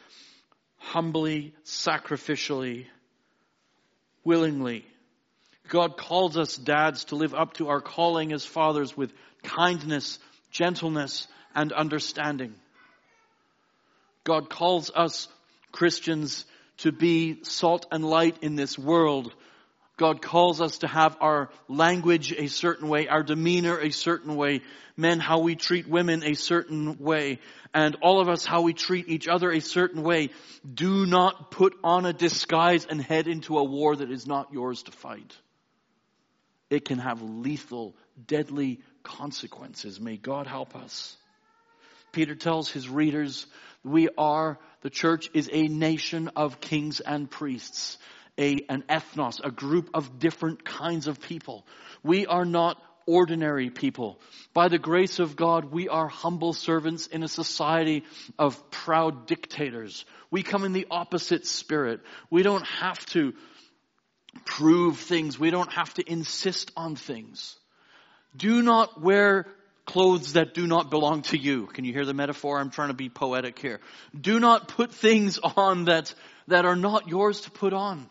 humbly, 0.79 1.53
sacrificially, 1.63 2.87
willingly. 4.25 4.83
God 5.69 5.95
calls 5.95 6.35
us 6.35 6.57
dads 6.57 7.05
to 7.05 7.15
live 7.15 7.33
up 7.33 7.53
to 7.53 7.69
our 7.69 7.79
calling 7.79 8.33
as 8.33 8.43
fathers 8.43 8.97
with 8.97 9.13
kindness, 9.43 10.19
gentleness, 10.51 11.25
and 11.55 11.71
understanding. 11.71 12.53
God 14.25 14.49
calls 14.49 14.91
us 14.93 15.29
Christians 15.71 16.43
to 16.77 16.91
be 16.91 17.43
salt 17.43 17.85
and 17.91 18.05
light 18.05 18.37
in 18.41 18.55
this 18.55 18.77
world. 18.77 19.33
God 19.97 20.21
calls 20.21 20.61
us 20.61 20.79
to 20.79 20.87
have 20.87 21.17
our 21.21 21.49
language 21.67 22.31
a 22.31 22.47
certain 22.47 22.87
way, 22.87 23.07
our 23.07 23.23
demeanor 23.23 23.79
a 23.79 23.89
certain 23.89 24.35
way, 24.35 24.61
men 24.95 25.19
how 25.19 25.39
we 25.39 25.55
treat 25.55 25.87
women 25.87 26.23
a 26.23 26.35
certain 26.35 26.99
way, 26.99 27.39
and 27.73 27.97
all 28.03 28.21
of 28.21 28.29
us 28.29 28.45
how 28.45 28.61
we 28.61 28.73
treat 28.73 29.09
each 29.09 29.27
other 29.27 29.51
a 29.51 29.59
certain 29.59 30.03
way. 30.03 30.29
Do 30.71 31.07
not 31.07 31.49
put 31.49 31.75
on 31.83 32.05
a 32.05 32.13
disguise 32.13 32.85
and 32.85 33.01
head 33.01 33.27
into 33.27 33.57
a 33.57 33.63
war 33.63 33.95
that 33.95 34.11
is 34.11 34.27
not 34.27 34.53
yours 34.53 34.83
to 34.83 34.91
fight. 34.91 35.35
It 36.69 36.85
can 36.85 36.99
have 36.99 37.21
lethal, 37.21 37.95
deadly 38.27 38.81
consequences. 39.01 39.99
May 39.99 40.17
God 40.17 40.45
help 40.45 40.75
us. 40.75 41.17
Peter 42.11 42.35
tells 42.35 42.69
his 42.69 42.89
readers 42.89 43.47
We 43.83 44.09
are, 44.17 44.59
the 44.81 44.89
church 44.89 45.29
is 45.33 45.49
a 45.51 45.67
nation 45.67 46.29
of 46.35 46.59
kings 46.59 46.99
and 46.99 47.29
priests, 47.29 47.97
a, 48.37 48.59
an 48.69 48.83
ethnos, 48.89 49.39
a 49.43 49.51
group 49.51 49.89
of 49.93 50.19
different 50.19 50.63
kinds 50.63 51.07
of 51.07 51.19
people. 51.19 51.65
We 52.03 52.25
are 52.27 52.45
not 52.45 52.81
ordinary 53.07 53.69
people. 53.69 54.19
By 54.53 54.67
the 54.67 54.77
grace 54.77 55.19
of 55.19 55.35
God, 55.35 55.71
we 55.71 55.89
are 55.89 56.07
humble 56.07 56.53
servants 56.53 57.07
in 57.07 57.23
a 57.23 57.27
society 57.27 58.03
of 58.37 58.69
proud 58.69 59.25
dictators. 59.25 60.05
We 60.29 60.43
come 60.43 60.65
in 60.65 60.73
the 60.73 60.87
opposite 60.91 61.47
spirit. 61.47 62.01
We 62.29 62.43
don't 62.43 62.67
have 62.67 63.03
to 63.07 63.33
prove 64.45 64.99
things. 64.99 65.39
We 65.39 65.49
don't 65.49 65.71
have 65.71 65.93
to 65.95 66.11
insist 66.11 66.71
on 66.75 66.95
things. 66.95 67.55
Do 68.35 68.61
not 68.61 69.01
wear 69.01 69.47
clothes 69.87 70.33
that 70.33 70.53
do 70.53 70.67
not 70.67 70.91
belong 70.91 71.23
to 71.23 71.37
you. 71.37 71.65
Can 71.65 71.85
you 71.85 71.93
hear 71.93 72.05
the 72.05 72.13
metaphor? 72.13 72.59
I'm 72.59 72.69
trying 72.69 72.89
to 72.89 72.93
be 72.93 73.09
poetic 73.09 73.57
here. 73.57 73.79
Do 74.19 74.39
not 74.39 74.67
put 74.67 74.91
things 74.91 75.39
on 75.39 75.85
that, 75.85 76.13
that 76.47 76.65
are 76.65 76.75
not 76.75 77.07
yours 77.07 77.41
to 77.41 77.51
put 77.51 77.73
on. 77.73 78.07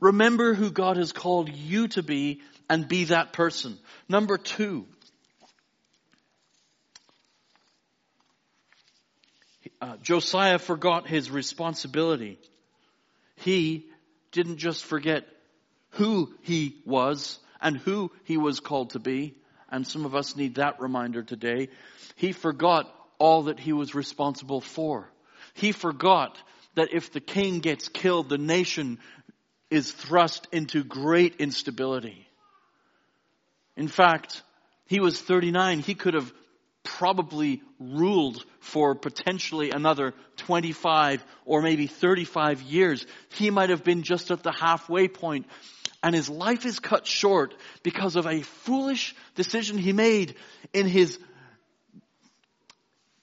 Remember 0.00 0.52
who 0.52 0.70
God 0.70 0.96
has 0.96 1.12
called 1.12 1.48
you 1.48 1.88
to 1.88 2.02
be 2.02 2.40
and 2.68 2.88
be 2.88 3.04
that 3.04 3.32
person. 3.32 3.78
Number 4.08 4.36
two, 4.36 4.84
uh, 9.80 9.96
Josiah 10.02 10.58
forgot 10.58 11.06
his 11.06 11.30
responsibility. 11.30 12.40
He 13.36 13.86
didn't 14.32 14.56
just 14.56 14.84
forget 14.84 15.24
who 15.90 16.34
he 16.42 16.82
was 16.84 17.38
and 17.60 17.76
who 17.76 18.10
he 18.24 18.36
was 18.36 18.58
called 18.58 18.90
to 18.90 18.98
be, 18.98 19.36
and 19.72 19.86
some 19.86 20.04
of 20.04 20.14
us 20.14 20.36
need 20.36 20.56
that 20.56 20.80
reminder 20.80 21.22
today. 21.22 21.68
He 22.16 22.32
forgot 22.32 22.94
all 23.18 23.44
that 23.44 23.58
he 23.58 23.72
was 23.72 23.94
responsible 23.94 24.60
for. 24.60 25.10
He 25.54 25.72
forgot 25.72 26.36
that 26.74 26.92
if 26.92 27.10
the 27.10 27.20
king 27.20 27.60
gets 27.60 27.88
killed, 27.88 28.28
the 28.28 28.38
nation 28.38 28.98
is 29.70 29.90
thrust 29.90 30.46
into 30.52 30.84
great 30.84 31.36
instability. 31.36 32.28
In 33.76 33.88
fact, 33.88 34.42
he 34.86 35.00
was 35.00 35.20
39. 35.20 35.80
He 35.80 35.94
could 35.94 36.14
have 36.14 36.30
probably 36.82 37.62
ruled 37.78 38.44
for 38.60 38.94
potentially 38.94 39.70
another 39.70 40.12
25 40.36 41.24
or 41.46 41.62
maybe 41.62 41.86
35 41.86 42.60
years. 42.62 43.06
He 43.30 43.50
might 43.50 43.70
have 43.70 43.84
been 43.84 44.02
just 44.02 44.30
at 44.30 44.42
the 44.42 44.52
halfway 44.52 45.08
point 45.08 45.46
and 46.02 46.14
his 46.14 46.28
life 46.28 46.66
is 46.66 46.78
cut 46.80 47.06
short 47.06 47.54
because 47.82 48.16
of 48.16 48.26
a 48.26 48.42
foolish 48.42 49.14
decision 49.34 49.78
he 49.78 49.92
made 49.92 50.34
in 50.72 50.86
his 50.86 51.18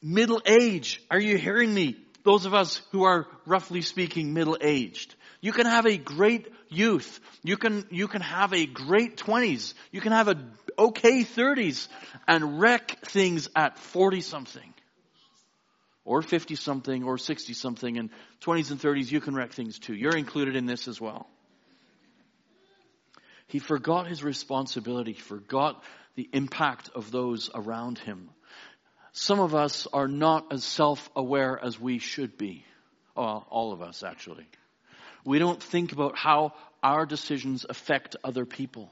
middle 0.01 0.41
age. 0.45 1.01
Are 1.11 1.19
you 1.19 1.37
hearing 1.37 1.73
me? 1.73 1.97
Those 2.23 2.45
of 2.45 2.53
us 2.53 2.81
who 2.91 3.03
are 3.03 3.27
roughly 3.45 3.81
speaking 3.81 4.33
middle 4.33 4.57
aged. 4.61 5.15
You 5.41 5.51
can 5.53 5.65
have 5.65 5.85
a 5.85 5.97
great 5.97 6.47
youth. 6.69 7.19
You 7.43 7.57
can, 7.57 7.85
you 7.89 8.07
can 8.07 8.21
have 8.21 8.53
a 8.53 8.65
great 8.65 9.17
20s. 9.17 9.73
You 9.91 10.01
can 10.01 10.11
have 10.11 10.27
a 10.27 10.35
okay 10.77 11.23
30s 11.23 11.87
and 12.27 12.59
wreck 12.59 13.05
things 13.05 13.49
at 13.55 13.79
40 13.79 14.21
something. 14.21 14.73
Or 16.05 16.21
50 16.21 16.55
something 16.55 17.03
or 17.03 17.17
60 17.17 17.53
something 17.53 17.97
and 17.97 18.09
20s 18.41 18.71
and 18.71 18.79
30s 18.79 19.11
you 19.11 19.21
can 19.21 19.35
wreck 19.35 19.53
things 19.53 19.79
too. 19.79 19.93
You're 19.93 20.17
included 20.17 20.55
in 20.55 20.65
this 20.65 20.87
as 20.87 20.99
well. 20.99 21.27
He 23.49 23.59
forgot 23.59 24.07
his 24.07 24.23
responsibility. 24.23 25.13
He 25.13 25.19
forgot 25.19 25.83
the 26.15 26.29
impact 26.33 26.91
of 26.95 27.11
those 27.11 27.49
around 27.53 27.97
him. 27.97 28.29
Some 29.11 29.39
of 29.39 29.55
us 29.55 29.87
are 29.91 30.07
not 30.07 30.53
as 30.53 30.63
self-aware 30.63 31.59
as 31.61 31.79
we 31.79 31.97
should 31.97 32.37
be. 32.37 32.63
Well, 33.15 33.45
all 33.49 33.73
of 33.73 33.81
us 33.81 34.03
actually. 34.03 34.45
We 35.25 35.39
don't 35.39 35.61
think 35.61 35.91
about 35.91 36.15
how 36.15 36.53
our 36.83 37.05
decisions 37.05 37.65
affect 37.67 38.15
other 38.23 38.45
people. 38.45 38.91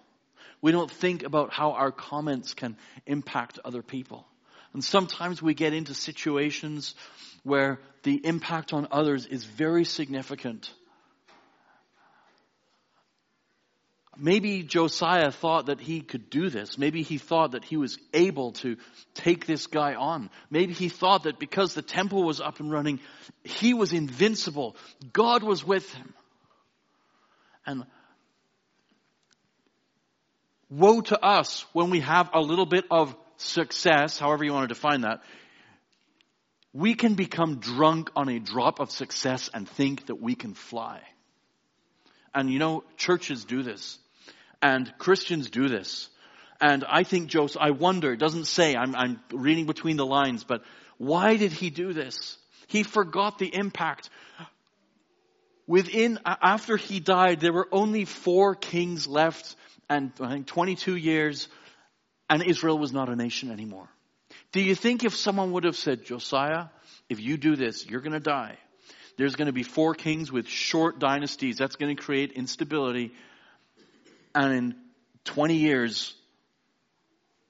We 0.59 0.71
don't 0.71 0.89
think 0.91 1.23
about 1.23 1.53
how 1.53 1.71
our 1.73 1.91
comments 1.91 2.55
can 2.55 2.77
impact 3.05 3.59
other 3.63 3.83
people. 3.83 4.25
And 4.73 4.83
sometimes 4.83 5.41
we 5.41 5.53
get 5.53 5.73
into 5.73 5.93
situations 5.93 6.95
where 7.43 7.79
the 8.03 8.15
impact 8.25 8.73
on 8.73 8.87
others 8.91 9.27
is 9.27 9.45
very 9.45 9.85
significant. 9.85 10.73
Maybe 14.19 14.63
Josiah 14.63 15.31
thought 15.31 15.67
that 15.67 15.79
he 15.79 16.01
could 16.01 16.29
do 16.29 16.49
this. 16.49 16.77
Maybe 16.77 17.03
he 17.03 17.17
thought 17.17 17.51
that 17.51 17.63
he 17.63 17.77
was 17.77 17.97
able 18.13 18.53
to 18.53 18.77
take 19.13 19.45
this 19.45 19.67
guy 19.67 19.95
on. 19.95 20.29
Maybe 20.49 20.73
he 20.73 20.89
thought 20.89 21.23
that 21.23 21.39
because 21.39 21.73
the 21.73 21.81
temple 21.81 22.23
was 22.23 22.41
up 22.41 22.59
and 22.59 22.71
running, 22.71 22.99
he 23.43 23.73
was 23.73 23.93
invincible. 23.93 24.75
God 25.13 25.43
was 25.43 25.63
with 25.65 25.91
him. 25.93 26.13
And 27.65 27.85
woe 30.69 31.01
to 31.01 31.23
us 31.23 31.65
when 31.73 31.89
we 31.89 31.99
have 31.99 32.29
a 32.33 32.39
little 32.41 32.65
bit 32.65 32.85
of 32.89 33.15
success, 33.37 34.17
however 34.17 34.43
you 34.43 34.53
want 34.53 34.67
to 34.67 34.73
define 34.73 35.01
that. 35.01 35.21
We 36.73 36.95
can 36.95 37.15
become 37.15 37.59
drunk 37.59 38.11
on 38.15 38.29
a 38.29 38.39
drop 38.39 38.79
of 38.79 38.91
success 38.91 39.49
and 39.53 39.67
think 39.67 40.07
that 40.07 40.21
we 40.21 40.35
can 40.35 40.53
fly. 40.53 41.01
And 42.33 42.51
you 42.51 42.59
know, 42.59 42.83
churches 42.97 43.45
do 43.45 43.63
this. 43.63 43.99
And 44.61 44.91
Christians 44.97 45.49
do 45.49 45.67
this. 45.67 46.09
And 46.59 46.83
I 46.87 47.03
think 47.03 47.29
Joseph, 47.29 47.61
I 47.61 47.71
wonder, 47.71 48.15
doesn't 48.15 48.45
say, 48.45 48.75
I'm, 48.75 48.95
I'm 48.95 49.19
reading 49.31 49.65
between 49.65 49.97
the 49.97 50.05
lines, 50.05 50.43
but 50.43 50.63
why 50.97 51.37
did 51.37 51.51
he 51.51 51.69
do 51.69 51.93
this? 51.93 52.37
He 52.67 52.83
forgot 52.83 53.37
the 53.37 53.53
impact. 53.53 54.09
Within, 55.67 56.19
after 56.25 56.77
he 56.77 56.99
died, 56.99 57.39
there 57.39 57.53
were 57.53 57.67
only 57.71 58.05
four 58.05 58.55
kings 58.55 59.07
left 59.07 59.55
and 59.89 60.11
I 60.19 60.29
think 60.29 60.47
22 60.47 60.95
years 60.95 61.47
and 62.29 62.43
Israel 62.43 62.77
was 62.77 62.91
not 62.91 63.09
a 63.09 63.15
nation 63.15 63.51
anymore. 63.51 63.87
Do 64.51 64.61
you 64.61 64.75
think 64.75 65.03
if 65.03 65.15
someone 65.15 65.51
would 65.53 65.63
have 65.63 65.77
said, 65.77 66.05
Josiah, 66.05 66.65
if 67.09 67.19
you 67.19 67.37
do 67.37 67.55
this, 67.55 67.85
you're 67.85 68.01
going 68.01 68.13
to 68.13 68.19
die. 68.19 68.57
There's 69.17 69.35
going 69.35 69.47
to 69.47 69.53
be 69.53 69.63
four 69.63 69.93
kings 69.95 70.31
with 70.31 70.47
short 70.47 70.99
dynasties. 70.99 71.57
That's 71.57 71.75
going 71.75 71.95
to 71.95 72.01
create 72.01 72.33
instability 72.33 73.13
and 74.37 74.53
in 74.53 74.75
20 75.25 75.55
years, 75.55 76.13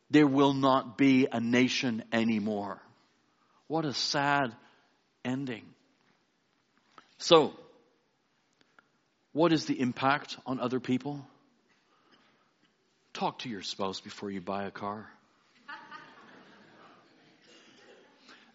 there 0.09 0.25
will 0.25 0.53
not 0.53 0.97
be 0.97 1.27
a 1.29 1.41
nation 1.41 2.03
anymore. 2.13 2.81
What 3.67 3.83
a 3.83 3.93
sad 3.93 4.55
ending. 5.25 5.65
So, 7.17 7.53
what 9.33 9.51
is 9.51 9.65
the 9.65 9.79
impact 9.79 10.37
on 10.45 10.61
other 10.61 10.79
people? 10.79 11.27
Talk 13.13 13.39
to 13.39 13.49
your 13.49 13.63
spouse 13.63 13.99
before 13.99 14.31
you 14.31 14.39
buy 14.39 14.63
a 14.63 14.71
car. 14.71 15.07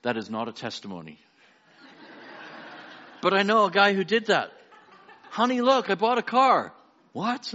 That 0.03 0.17
is 0.17 0.31
not 0.31 0.49
a 0.49 0.53
testimony. 0.53 1.19
But 3.21 3.35
I 3.35 3.43
know 3.43 3.67
a 3.67 3.71
guy 3.71 3.93
who 3.93 4.05
did 4.05 4.27
that. 4.27 4.53
Honey, 5.31 5.61
look, 5.61 5.91
I 5.91 5.97
bought 5.97 6.17
a 6.19 6.23
car. 6.23 6.73
What? 7.13 7.55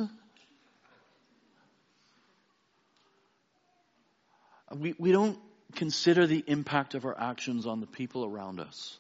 We, 4.75 4.95
we 4.97 5.11
don't 5.11 5.39
consider 5.75 6.27
the 6.27 6.43
impact 6.47 6.95
of 6.95 7.05
our 7.05 7.17
actions 7.17 7.65
on 7.65 7.79
the 7.79 7.87
people 7.87 8.25
around 8.25 8.59
us. 8.59 8.97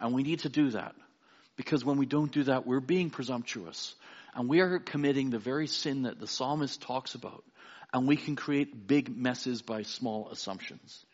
And 0.00 0.12
we 0.12 0.22
need 0.22 0.40
to 0.40 0.48
do 0.48 0.70
that. 0.70 0.94
Because 1.56 1.84
when 1.84 1.96
we 1.96 2.06
don't 2.06 2.32
do 2.32 2.44
that, 2.44 2.66
we're 2.66 2.80
being 2.80 3.10
presumptuous. 3.10 3.94
And 4.34 4.48
we 4.48 4.60
are 4.60 4.78
committing 4.78 5.30
the 5.30 5.38
very 5.38 5.66
sin 5.66 6.02
that 6.02 6.18
the 6.18 6.26
psalmist 6.26 6.80
talks 6.82 7.14
about. 7.14 7.44
And 7.92 8.08
we 8.08 8.16
can 8.16 8.36
create 8.36 8.86
big 8.86 9.14
messes 9.14 9.60
by 9.62 9.82
small 9.82 10.28
assumptions. 10.30 11.04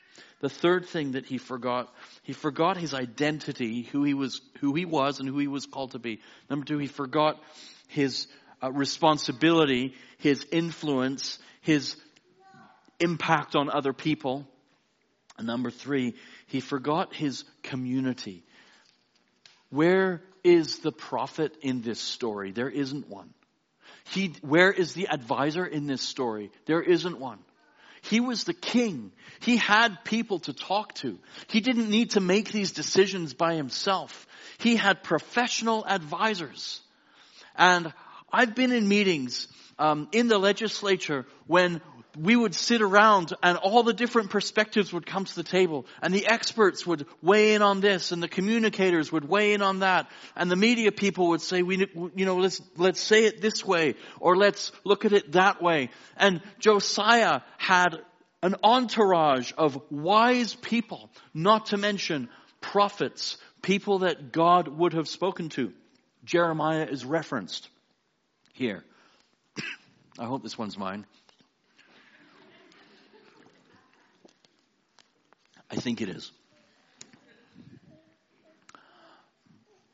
The 0.41 0.49
third 0.49 0.87
thing 0.87 1.13
that 1.13 1.27
he 1.27 1.39
forgot, 1.39 1.93
he 2.23 2.33
forgot 2.33 2.77
his 2.77 2.95
identity, 2.95 3.83
who 3.83 4.05
he 4.05 4.15
was, 4.15 4.41
who 4.61 4.75
he 4.75 4.85
was 4.85 5.19
and 5.19 5.29
who 5.29 5.39
he 5.39 5.49
was 5.49 5.67
called 5.67 5.93
to 5.93 5.99
be. 5.99 6.21
Number 6.49 6.65
two, 6.65 6.79
he 6.79 6.87
forgot 6.87 7.43
his 7.89 8.29
uh, 8.63 8.71
responsibility, 8.71 9.95
his 10.19 10.47
influence, 10.53 11.39
his 11.61 11.97
impact 13.01 13.55
on 13.57 13.71
other 13.71 13.93
people. 13.93 14.47
And 15.37 15.47
number 15.47 15.71
three, 15.71 16.15
he 16.47 16.61
forgot 16.61 17.15
his 17.15 17.45
community. 17.63 18.45
Where 19.71 20.23
is 20.43 20.79
the 20.79 20.93
prophet 20.93 21.57
in 21.61 21.83
this 21.83 22.01
story? 22.01 22.53
There 22.53 22.71
isn't 22.71 23.09
one. 23.09 23.33
He, 24.11 24.35
where 24.41 24.73
is 24.73 24.95
the 24.95 25.09
advisor 25.09 25.67
in 25.67 25.87
this 25.87 26.03
story? 26.03 26.51
There 26.67 26.83
isn't 26.83 27.19
one. 27.19 27.39
He 28.01 28.21
was 28.21 28.45
the 28.45 28.55
king. 28.55 29.13
He 29.41 29.57
had 29.57 30.05
people 30.05 30.39
to 30.41 30.53
talk 30.53 30.95
to. 30.97 31.19
He 31.49 31.61
didn't 31.61 31.91
need 31.91 32.11
to 32.11 32.21
make 32.21 32.51
these 32.51 32.73
decisions 32.73 33.35
by 33.35 33.55
himself. 33.55 34.27
He 34.59 34.77
had 34.77 35.03
professional 35.03 35.85
advisors. 35.87 36.81
And 37.55 37.93
I've 38.33 38.55
been 38.55 38.73
in 38.73 38.89
meetings 38.89 39.49
um, 39.79 40.09
in 40.13 40.29
the 40.29 40.39
legislature 40.39 41.27
when 41.47 41.81
we 42.19 42.35
would 42.35 42.55
sit 42.55 42.83
around 42.83 43.33
and 43.43 43.57
all 43.59 43.83
the 43.83 43.93
different 43.93 44.31
perspectives 44.31 44.93
would 44.93 45.07
come 45.07 45.25
to 45.25 45.35
the 45.35 45.43
table 45.43 45.87
and 46.03 46.13
the 46.13 46.27
experts 46.27 46.87
would 46.87 47.07
weigh 47.23 47.55
in 47.55 47.63
on 47.63 47.81
this 47.81 48.13
and 48.13 48.23
the 48.23 48.29
communicators 48.29 49.13
would 49.13 49.29
weigh 49.29 49.53
in 49.55 49.63
on 49.63 49.81
that 49.81 50.11
and 50.37 50.51
the 50.51 50.57
media 50.57 50.91
people 50.91 51.29
would 51.29 51.41
say, 51.41 51.63
we, 51.63 51.87
you 52.15 52.27
know, 52.27 52.37
let's, 52.37 52.61
let's 52.77 53.01
say 53.01 53.25
it 53.25 53.41
this 53.41 53.65
way 53.65 53.95
or 54.21 54.37
let's 54.37 54.73
look 54.85 55.05
at 55.05 55.13
it 55.13 55.33
that 55.33 55.63
way. 55.63 55.91
And 56.17 56.43
Josiah 56.59 57.41
had 57.57 57.99
an 58.43 58.57
entourage 58.63 59.53
of 59.57 59.81
wise 59.91 60.55
people, 60.55 61.11
not 61.35 61.67
to 61.67 61.77
mention 61.77 62.29
prophets, 62.61 63.37
people 63.63 64.01
that 64.01 64.33
God 64.33 64.69
would 64.69 64.93
have 64.93 65.09
spoken 65.09 65.49
to. 65.51 65.73
Jeremiah 66.25 66.87
is 66.91 67.05
referenced 67.05 67.69
here. 68.53 68.85
I 70.19 70.25
hope 70.25 70.43
this 70.43 70.59
one's 70.59 70.77
mine. 70.77 71.07
I 75.71 75.77
think 75.77 76.01
it 76.01 76.09
is. 76.09 76.33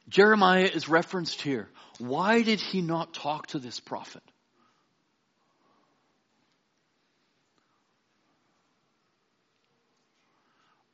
Jeremiah 0.08 0.70
is 0.72 0.88
referenced 0.88 1.40
here. 1.40 1.68
Why 1.98 2.42
did 2.42 2.60
he 2.60 2.82
not 2.82 3.14
talk 3.14 3.48
to 3.48 3.58
this 3.58 3.80
prophet? 3.80 4.22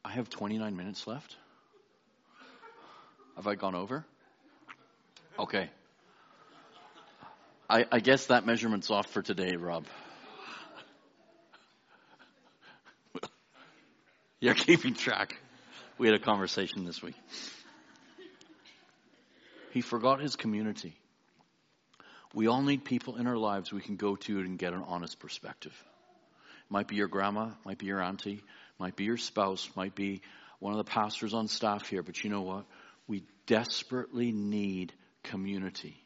I 0.04 0.12
have 0.12 0.30
29 0.30 0.76
minutes 0.76 1.06
left. 1.06 1.36
Have 3.36 3.46
I 3.46 3.54
gone 3.54 3.74
over? 3.74 4.04
Okay. 5.38 5.70
I, 7.68 7.86
I 7.92 8.00
guess 8.00 8.26
that 8.26 8.44
measurement's 8.44 8.90
off 8.90 9.06
for 9.10 9.22
today, 9.22 9.56
Rob. 9.56 9.84
You're 14.42 14.54
keeping 14.54 14.94
track. 14.94 15.36
We 15.98 16.06
had 16.06 16.16
a 16.16 16.24
conversation 16.24 16.86
this 16.86 17.02
week. 17.02 17.14
He 19.72 19.82
forgot 19.82 20.20
his 20.20 20.34
community. 20.34 20.94
We 22.32 22.46
all 22.46 22.62
need 22.62 22.86
people 22.86 23.16
in 23.16 23.26
our 23.26 23.36
lives 23.36 23.70
we 23.70 23.82
can 23.82 23.96
go 23.96 24.16
to 24.16 24.38
and 24.38 24.58
get 24.58 24.72
an 24.72 24.82
honest 24.86 25.18
perspective. 25.18 25.74
Might 26.70 26.88
be 26.88 26.96
your 26.96 27.08
grandma, 27.08 27.50
might 27.66 27.76
be 27.76 27.86
your 27.86 28.00
auntie, 28.00 28.42
might 28.78 28.96
be 28.96 29.04
your 29.04 29.18
spouse, 29.18 29.68
might 29.76 29.94
be 29.94 30.22
one 30.58 30.72
of 30.72 30.78
the 30.78 30.90
pastors 30.90 31.34
on 31.34 31.46
staff 31.46 31.86
here, 31.88 32.02
but 32.02 32.24
you 32.24 32.30
know 32.30 32.42
what? 32.42 32.64
We 33.06 33.24
desperately 33.44 34.32
need 34.32 34.94
community. 35.22 36.02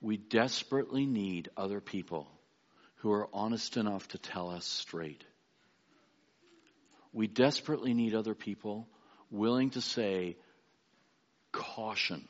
We 0.00 0.16
desperately 0.16 1.06
need 1.06 1.50
other 1.56 1.80
people 1.80 2.26
who 2.96 3.12
are 3.12 3.28
honest 3.32 3.76
enough 3.76 4.08
to 4.08 4.18
tell 4.18 4.50
us 4.50 4.64
straight. 4.64 5.22
We 7.16 7.28
desperately 7.28 7.94
need 7.94 8.14
other 8.14 8.34
people 8.34 8.86
willing 9.30 9.70
to 9.70 9.80
say, 9.80 10.36
caution. 11.50 12.28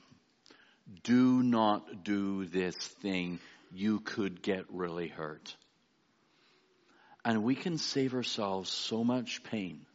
Do 1.03 1.43
not 1.43 2.05
do 2.05 2.45
this 2.45 2.77
thing. 2.77 3.41
You 3.73 3.99
could 3.99 4.43
get 4.43 4.65
really 4.69 5.09
hurt. 5.09 5.57
And 7.25 7.43
we 7.43 7.57
can 7.57 7.79
save 7.79 8.15
ourselves 8.15 8.71
so 8.71 9.03
much 9.03 9.43
pain 9.43 9.87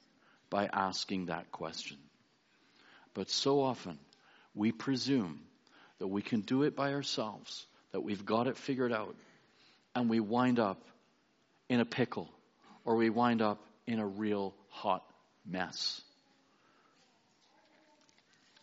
by 0.50 0.68
asking 0.68 1.28
that 1.28 1.54
question. 1.54 1.98
But 3.14 3.30
so 3.30 3.62
often, 3.62 3.98
we 4.54 4.74
presume 4.74 5.40
that 6.00 6.08
we 6.08 6.22
can 6.22 6.42
do 6.42 6.64
it 6.64 6.76
by 6.76 6.92
ourselves, 6.94 7.66
that 7.94 8.02
we've 8.02 8.26
got 8.26 8.48
it 8.48 8.58
figured 8.58 8.92
out, 8.92 9.16
and 9.96 10.10
we 10.10 10.20
wind 10.20 10.60
up 10.60 10.84
in 11.70 11.80
a 11.80 11.86
pickle, 11.86 12.30
or 12.84 12.98
we 12.98 13.10
wind 13.10 13.42
up 13.42 13.64
in 13.88 14.00
a 14.00 14.06
real 14.06 14.54
hot 14.70 15.04
mess. 15.46 16.02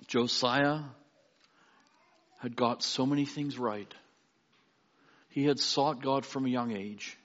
Josiah 0.06 0.80
had 2.38 2.56
got 2.56 2.82
so 2.82 3.04
many 3.04 3.24
things 3.24 3.58
right. 3.58 3.92
He 5.28 5.44
had 5.44 5.58
sought 5.58 6.02
God 6.02 6.24
from 6.24 6.46
a 6.46 6.50
young 6.50 6.72
age. 6.72 7.16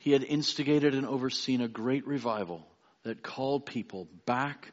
He 0.00 0.12
had 0.12 0.24
instigated 0.24 0.94
and 0.94 1.06
overseen 1.06 1.60
a 1.60 1.68
great 1.68 2.06
revival 2.06 2.66
that 3.02 3.22
called 3.22 3.66
people 3.66 4.08
back 4.26 4.72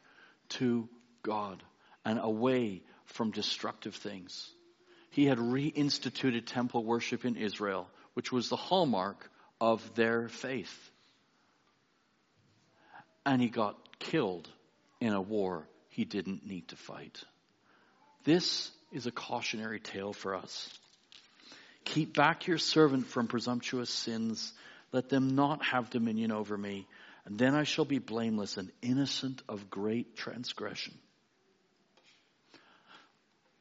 to 0.50 0.88
God 1.22 1.62
and 2.04 2.18
away 2.20 2.82
from 3.06 3.30
destructive 3.30 3.94
things. 3.94 4.50
He 5.10 5.24
had 5.26 5.38
reinstituted 5.38 6.46
temple 6.46 6.84
worship 6.84 7.24
in 7.24 7.36
Israel, 7.36 7.88
which 8.14 8.32
was 8.32 8.48
the 8.48 8.56
hallmark 8.56 9.30
of 9.60 9.94
their 9.94 10.28
faith 10.28 10.90
and 13.24 13.40
he 13.40 13.48
got 13.48 13.76
killed 13.98 14.48
in 15.00 15.12
a 15.12 15.20
war 15.20 15.66
he 15.88 16.04
didn't 16.04 16.46
need 16.46 16.68
to 16.68 16.76
fight. 16.76 17.22
This 18.24 18.70
is 18.92 19.06
a 19.06 19.10
cautionary 19.10 19.80
tale 19.80 20.12
for 20.12 20.34
us. 20.34 20.70
Keep 21.84 22.14
back 22.14 22.46
your 22.46 22.58
servant 22.58 23.06
from 23.06 23.26
presumptuous 23.26 23.90
sins. 23.90 24.52
Let 24.92 25.08
them 25.08 25.34
not 25.34 25.64
have 25.64 25.90
dominion 25.90 26.32
over 26.32 26.56
me. 26.56 26.86
And 27.24 27.38
then 27.38 27.54
I 27.54 27.64
shall 27.64 27.84
be 27.84 27.98
blameless 27.98 28.56
and 28.56 28.70
innocent 28.80 29.42
of 29.48 29.70
great 29.70 30.16
transgression. 30.16 30.94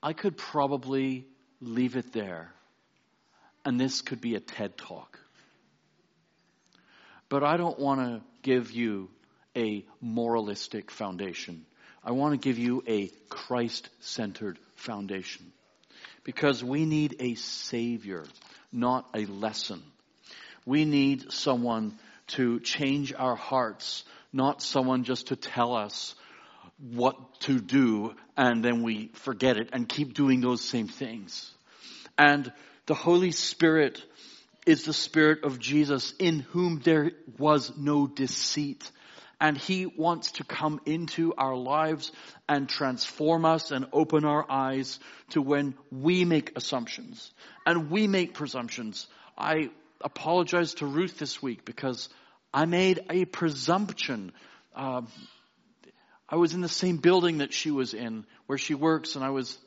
I 0.01 0.13
could 0.13 0.37
probably 0.37 1.25
leave 1.59 1.95
it 1.95 2.13
there. 2.13 2.51
And 3.65 3.79
this 3.79 4.01
could 4.01 4.21
be 4.21 4.35
a 4.35 4.39
TED 4.39 4.77
talk. 4.77 5.19
But 7.29 7.43
I 7.43 7.57
don't 7.57 7.79
want 7.79 7.99
to 8.01 8.21
give 8.41 8.71
you 8.71 9.09
a 9.57 9.83
moralistic 9.99 10.91
foundation. 10.91 11.65
I 12.03 12.11
want 12.11 12.33
to 12.33 12.37
give 12.37 12.57
you 12.57 12.83
a 12.87 13.11
Christ 13.27 13.89
centered 13.99 14.59
foundation. 14.75 15.51
Because 16.23 16.63
we 16.63 16.85
need 16.85 17.17
a 17.19 17.35
Savior, 17.35 18.23
not 18.71 19.09
a 19.13 19.25
lesson. 19.25 19.81
We 20.65 20.85
need 20.85 21.31
someone 21.31 21.97
to 22.27 22.59
change 22.59 23.13
our 23.13 23.35
hearts, 23.35 24.03
not 24.31 24.61
someone 24.61 25.03
just 25.03 25.27
to 25.27 25.35
tell 25.35 25.73
us 25.73 26.15
what 26.93 27.39
to 27.41 27.59
do 27.59 28.13
and 28.35 28.63
then 28.63 28.83
we 28.83 29.07
forget 29.13 29.57
it 29.57 29.69
and 29.73 29.89
keep 29.89 30.13
doing 30.13 30.41
those 30.41 30.61
same 30.61 30.87
things. 30.87 31.51
And 32.17 32.51
the 32.85 32.93
Holy 32.93 33.31
Spirit 33.31 34.03
is 34.65 34.83
the 34.83 34.93
Spirit 34.93 35.43
of 35.43 35.59
Jesus 35.59 36.13
in 36.19 36.39
whom 36.39 36.81
there 36.83 37.11
was 37.37 37.75
no 37.77 38.05
deceit 38.05 38.91
and 39.39 39.57
He 39.57 39.85
wants 39.85 40.33
to 40.33 40.43
come 40.43 40.81
into 40.85 41.33
our 41.37 41.55
lives 41.55 42.11
and 42.47 42.67
transform 42.67 43.45
us 43.45 43.71
and 43.71 43.87
open 43.93 44.25
our 44.25 44.45
eyes 44.49 44.99
to 45.31 45.41
when 45.41 45.75
we 45.91 46.25
make 46.25 46.57
assumptions 46.57 47.31
and 47.65 47.89
we 47.91 48.07
make 48.07 48.33
presumptions. 48.33 49.07
I 49.37 49.69
apologize 50.01 50.75
to 50.75 50.85
Ruth 50.85 51.17
this 51.19 51.41
week 51.41 51.65
because 51.65 52.09
I 52.53 52.65
made 52.65 53.01
a 53.09 53.25
presumption. 53.25 54.31
Uh, 54.75 55.01
I 56.29 56.35
was 56.35 56.53
in 56.53 56.61
the 56.61 56.69
same 56.69 56.97
building 56.97 57.39
that 57.39 57.53
she 57.53 57.71
was 57.71 57.93
in, 57.93 58.25
where 58.47 58.57
she 58.57 58.73
works, 58.73 59.15
and 59.15 59.23
I 59.23 59.29
was 59.29 59.57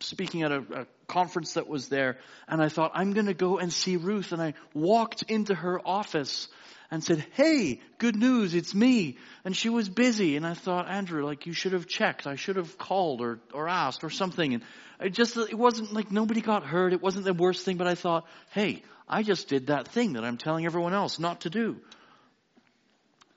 speaking 0.00 0.42
at 0.42 0.52
a, 0.52 0.58
a 0.58 0.86
conference 1.12 1.54
that 1.54 1.68
was 1.68 1.88
there, 1.88 2.18
and 2.48 2.62
I 2.62 2.68
thought, 2.68 2.92
I'm 2.94 3.12
going 3.12 3.26
to 3.26 3.34
go 3.34 3.58
and 3.58 3.72
see 3.72 3.96
Ruth. 3.96 4.32
And 4.32 4.40
I 4.40 4.54
walked 4.74 5.22
into 5.28 5.54
her 5.54 5.80
office 5.86 6.48
and 6.90 7.04
said, 7.04 7.24
Hey, 7.32 7.80
good 7.98 8.16
news, 8.16 8.54
it's 8.54 8.74
me. 8.74 9.18
And 9.44 9.56
she 9.56 9.68
was 9.68 9.88
busy. 9.88 10.36
And 10.36 10.46
I 10.46 10.54
thought, 10.54 10.90
Andrew, 10.90 11.24
like 11.24 11.46
you 11.46 11.52
should 11.52 11.72
have 11.72 11.86
checked. 11.86 12.26
I 12.26 12.36
should 12.36 12.56
have 12.56 12.78
called 12.78 13.20
or, 13.20 13.40
or 13.52 13.68
asked 13.68 14.04
or 14.04 14.10
something. 14.10 14.54
And 14.54 14.62
it 15.00 15.10
just, 15.10 15.36
it 15.36 15.58
wasn't 15.58 15.92
like 15.92 16.10
nobody 16.10 16.40
got 16.40 16.64
hurt. 16.64 16.92
It 16.92 17.02
wasn't 17.02 17.24
the 17.24 17.34
worst 17.34 17.64
thing, 17.64 17.76
but 17.76 17.86
I 17.86 17.94
thought, 17.94 18.26
hey, 18.50 18.82
I 19.08 19.22
just 19.22 19.48
did 19.48 19.66
that 19.66 19.88
thing 19.88 20.14
that 20.14 20.24
I'm 20.24 20.36
telling 20.36 20.66
everyone 20.66 20.94
else 20.94 21.18
not 21.18 21.42
to 21.42 21.50
do. 21.50 21.76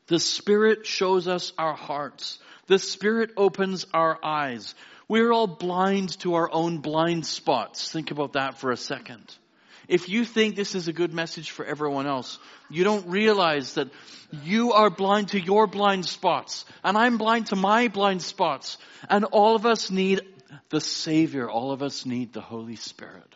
The 0.07 0.19
Spirit 0.19 0.85
shows 0.85 1.27
us 1.27 1.51
our 1.57 1.73
hearts. 1.73 2.39
The 2.67 2.79
Spirit 2.79 3.31
opens 3.37 3.85
our 3.93 4.19
eyes. 4.23 4.75
We're 5.07 5.31
all 5.31 5.47
blind 5.47 6.17
to 6.19 6.35
our 6.35 6.51
own 6.51 6.79
blind 6.79 7.25
spots. 7.25 7.91
Think 7.91 8.11
about 8.11 8.33
that 8.33 8.57
for 8.57 8.71
a 8.71 8.77
second. 8.77 9.23
If 9.87 10.09
you 10.09 10.25
think 10.25 10.55
this 10.55 10.73
is 10.73 10.87
a 10.87 10.93
good 10.93 11.13
message 11.13 11.51
for 11.51 11.63
everyone 11.63 12.07
else, 12.07 12.39
you 12.71 12.83
don't 12.83 13.07
realize 13.07 13.75
that 13.75 13.89
you 14.43 14.73
are 14.73 14.89
blind 14.89 15.29
to 15.29 15.39
your 15.39 15.67
blind 15.67 16.05
spots, 16.05 16.65
and 16.83 16.97
I'm 16.97 17.19
blind 17.19 17.47
to 17.47 17.55
my 17.55 17.87
blind 17.87 18.23
spots, 18.23 18.79
and 19.07 19.25
all 19.25 19.55
of 19.55 19.67
us 19.67 19.91
need 19.91 20.21
the 20.69 20.81
Savior. 20.81 21.47
All 21.47 21.71
of 21.71 21.83
us 21.83 22.05
need 22.05 22.33
the 22.33 22.41
Holy 22.41 22.75
Spirit. 22.75 23.35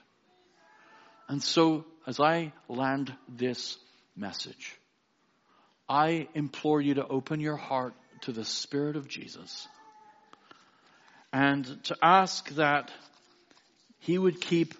And 1.28 1.44
so, 1.44 1.86
as 2.08 2.20
I 2.20 2.54
land 2.68 3.14
this 3.28 3.78
message, 4.16 4.76
I 5.88 6.28
implore 6.34 6.82
you 6.82 6.96
to 6.96 7.08
open 7.08 7.40
your 7.40 7.58
heart 7.58 7.94
to 8.22 8.32
the 8.32 8.46
Spirit 8.46 8.96
of 8.96 9.08
Jesus 9.08 9.68
and 11.32 11.66
to 11.86 11.98
ask 12.02 12.50
that 12.56 12.92
He 14.00 14.18
would 14.18 14.42
keep 14.42 14.74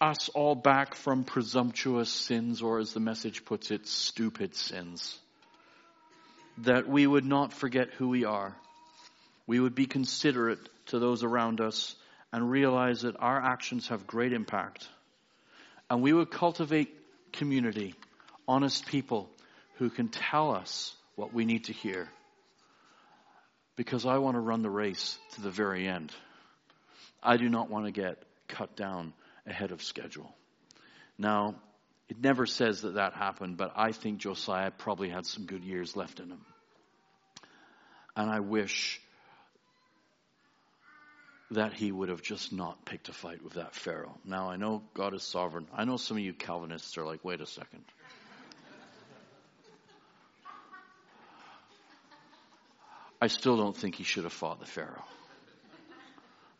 us 0.00 0.28
all 0.30 0.54
back 0.54 0.94
from 0.94 1.24
presumptuous 1.24 2.10
sins, 2.10 2.62
or 2.62 2.78
as 2.78 2.92
the 2.92 3.00
message 3.00 3.44
puts 3.44 3.70
it, 3.70 3.86
stupid 3.86 4.54
sins. 4.54 5.18
That 6.58 6.88
we 6.88 7.06
would 7.06 7.24
not 7.24 7.52
forget 7.52 7.90
who 7.94 8.08
we 8.08 8.24
are. 8.24 8.54
We 9.46 9.60
would 9.60 9.74
be 9.74 9.86
considerate 9.86 10.58
to 10.86 10.98
those 10.98 11.24
around 11.24 11.60
us 11.60 11.96
and 12.32 12.50
realize 12.50 13.02
that 13.02 13.16
our 13.18 13.40
actions 13.40 13.88
have 13.88 14.06
great 14.06 14.32
impact. 14.32 14.86
And 15.88 16.02
we 16.02 16.12
would 16.12 16.30
cultivate 16.30 16.94
community, 17.32 17.94
honest 18.46 18.86
people 18.86 19.30
who 19.76 19.90
can 19.90 20.08
tell 20.08 20.54
us 20.54 20.94
what 21.16 21.32
we 21.32 21.44
need 21.44 21.64
to 21.64 21.72
hear. 21.72 22.08
Because 23.78 24.04
I 24.04 24.18
want 24.18 24.34
to 24.34 24.40
run 24.40 24.62
the 24.62 24.68
race 24.68 25.16
to 25.34 25.40
the 25.40 25.52
very 25.52 25.86
end. 25.86 26.10
I 27.22 27.36
do 27.36 27.48
not 27.48 27.70
want 27.70 27.84
to 27.84 27.92
get 27.92 28.20
cut 28.48 28.74
down 28.74 29.12
ahead 29.46 29.70
of 29.70 29.84
schedule. 29.84 30.34
Now, 31.16 31.54
it 32.08 32.20
never 32.20 32.44
says 32.44 32.80
that 32.80 32.94
that 32.94 33.12
happened, 33.12 33.56
but 33.56 33.74
I 33.76 33.92
think 33.92 34.18
Josiah 34.18 34.72
probably 34.72 35.10
had 35.10 35.26
some 35.26 35.46
good 35.46 35.62
years 35.62 35.94
left 35.94 36.18
in 36.18 36.28
him. 36.28 36.44
And 38.16 38.28
I 38.28 38.40
wish 38.40 39.00
that 41.52 41.72
he 41.72 41.92
would 41.92 42.08
have 42.08 42.20
just 42.20 42.52
not 42.52 42.84
picked 42.84 43.08
a 43.08 43.12
fight 43.12 43.44
with 43.44 43.52
that 43.52 43.76
Pharaoh. 43.76 44.18
Now, 44.24 44.50
I 44.50 44.56
know 44.56 44.82
God 44.92 45.14
is 45.14 45.22
sovereign. 45.22 45.68
I 45.72 45.84
know 45.84 45.98
some 45.98 46.16
of 46.16 46.22
you 46.24 46.32
Calvinists 46.32 46.98
are 46.98 47.06
like, 47.06 47.24
wait 47.24 47.40
a 47.40 47.46
second. 47.46 47.84
I 53.20 53.26
still 53.26 53.56
don't 53.56 53.76
think 53.76 53.96
he 53.96 54.04
should 54.04 54.24
have 54.24 54.32
fought 54.32 54.60
the 54.60 54.66
Pharaoh. 54.66 55.04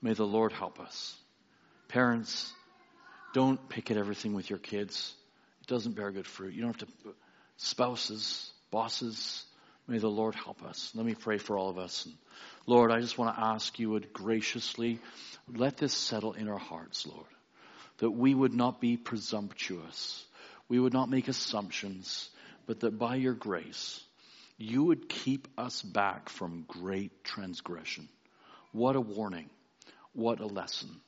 May 0.03 0.15
the 0.15 0.27
Lord 0.27 0.53
help 0.53 0.81
us. 0.81 1.17
Parents, 1.89 2.53
don't 3.33 3.69
pick 3.69 3.91
at 3.91 3.97
everything 3.97 4.35
with 4.35 4.51
your 4.51 4.59
kids. 4.59 5.15
It 5.63 5.69
doesn't 5.69 5.95
bear 5.95 6.11
good 6.11 6.27
fruit. 6.27 6.55
You 6.55 6.63
don't 6.63 6.81
have 6.81 6.89
to, 6.89 7.15
spouses, 7.57 8.51
bosses, 8.71 9.45
may 9.87 9.99
the 9.99 10.09
Lord 10.09 10.35
help 10.35 10.63
us. 10.63 10.93
Let 10.95 11.07
me 11.07 11.15
pray 11.15 11.39
for 11.39 11.57
all 11.57 11.71
of 11.71 11.79
us. 11.79 12.07
And 12.07 12.15
Lord, 12.67 12.93
I 12.93 13.01
just 13.01 13.19
want 13.19 13.37
to 13.37 13.43
ask 13.43 13.79
you 13.79 13.91
would 13.91 14.13
graciously 14.13 15.01
let 15.53 15.77
this 15.77 15.95
settle 15.95 16.33
in 16.33 16.49
our 16.49 16.59
hearts, 16.59 17.07
Lord, 17.07 17.27
that 17.99 18.11
we 18.11 18.35
would 18.35 18.55
not 18.55 18.81
be 18.81 18.97
presumptuous. 18.97 20.25
We 20.69 20.79
would 20.79 20.93
not 20.93 21.09
make 21.09 21.29
assumptions, 21.29 22.29
but 22.67 22.81
that 22.81 22.99
by 22.99 23.17
your 23.17 23.35
grace, 23.35 24.03
you 24.59 24.83
would 24.85 25.09
keep 25.09 25.47
us 25.57 25.81
back 25.81 26.29
from 26.29 26.65
great 26.67 27.25
transgression. 27.25 28.09
What 28.73 28.97
a 28.97 29.01
warning. 29.01 29.49
What 30.13 30.41
a 30.41 30.47
lesson. 30.47 31.01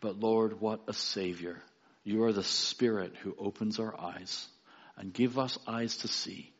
But 0.00 0.18
Lord, 0.18 0.60
what 0.60 0.80
a 0.88 0.92
Savior. 0.92 1.62
You 2.02 2.24
are 2.24 2.32
the 2.32 2.42
Spirit 2.42 3.14
who 3.22 3.34
opens 3.38 3.78
our 3.78 3.98
eyes 3.98 4.46
and 4.96 5.12
give 5.12 5.38
us 5.38 5.58
eyes 5.66 5.98
to 5.98 6.08
see 6.08 6.52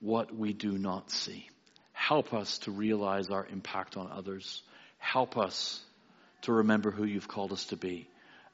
what 0.00 0.34
we 0.34 0.52
do 0.52 0.76
not 0.76 1.10
see. 1.10 1.48
Help 1.92 2.34
us 2.34 2.58
to 2.58 2.70
realize 2.70 3.30
our 3.30 3.46
impact 3.46 3.96
on 3.96 4.10
others. 4.10 4.62
Help 4.98 5.36
us 5.36 5.80
to 6.42 6.52
remember 6.52 6.90
who 6.90 7.04
you've 7.04 7.28
called 7.28 7.52
us 7.52 7.66
to 7.66 7.76
be. 7.76 8.08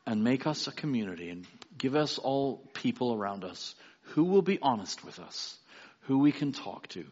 And 0.06 0.22
make 0.22 0.46
us 0.46 0.66
a 0.66 0.72
community 0.72 1.30
and 1.30 1.46
give 1.76 1.96
us 1.96 2.18
all 2.18 2.62
people 2.74 3.14
around 3.14 3.44
us 3.44 3.74
who 4.10 4.24
will 4.24 4.42
be 4.42 4.58
honest 4.60 5.04
with 5.04 5.18
us, 5.18 5.56
who 6.06 6.18
we 6.18 6.32
can 6.32 6.52
talk 6.52 6.88
to 6.88 7.04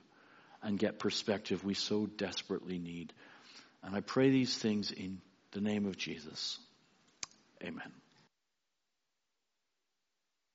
and 0.63 0.79
get 0.79 0.99
perspective 0.99 1.65
we 1.65 1.75
so 1.75 2.07
desperately 2.07 2.79
need. 2.79 3.13
And 3.83 3.95
I 3.95 4.01
pray 4.01 4.31
these 4.31 4.57
things 4.57 4.91
in 4.91 5.21
the 5.53 5.61
name 5.61 5.87
of 5.87 5.97
Jesus. 5.97 6.59
Amen. 7.63 7.93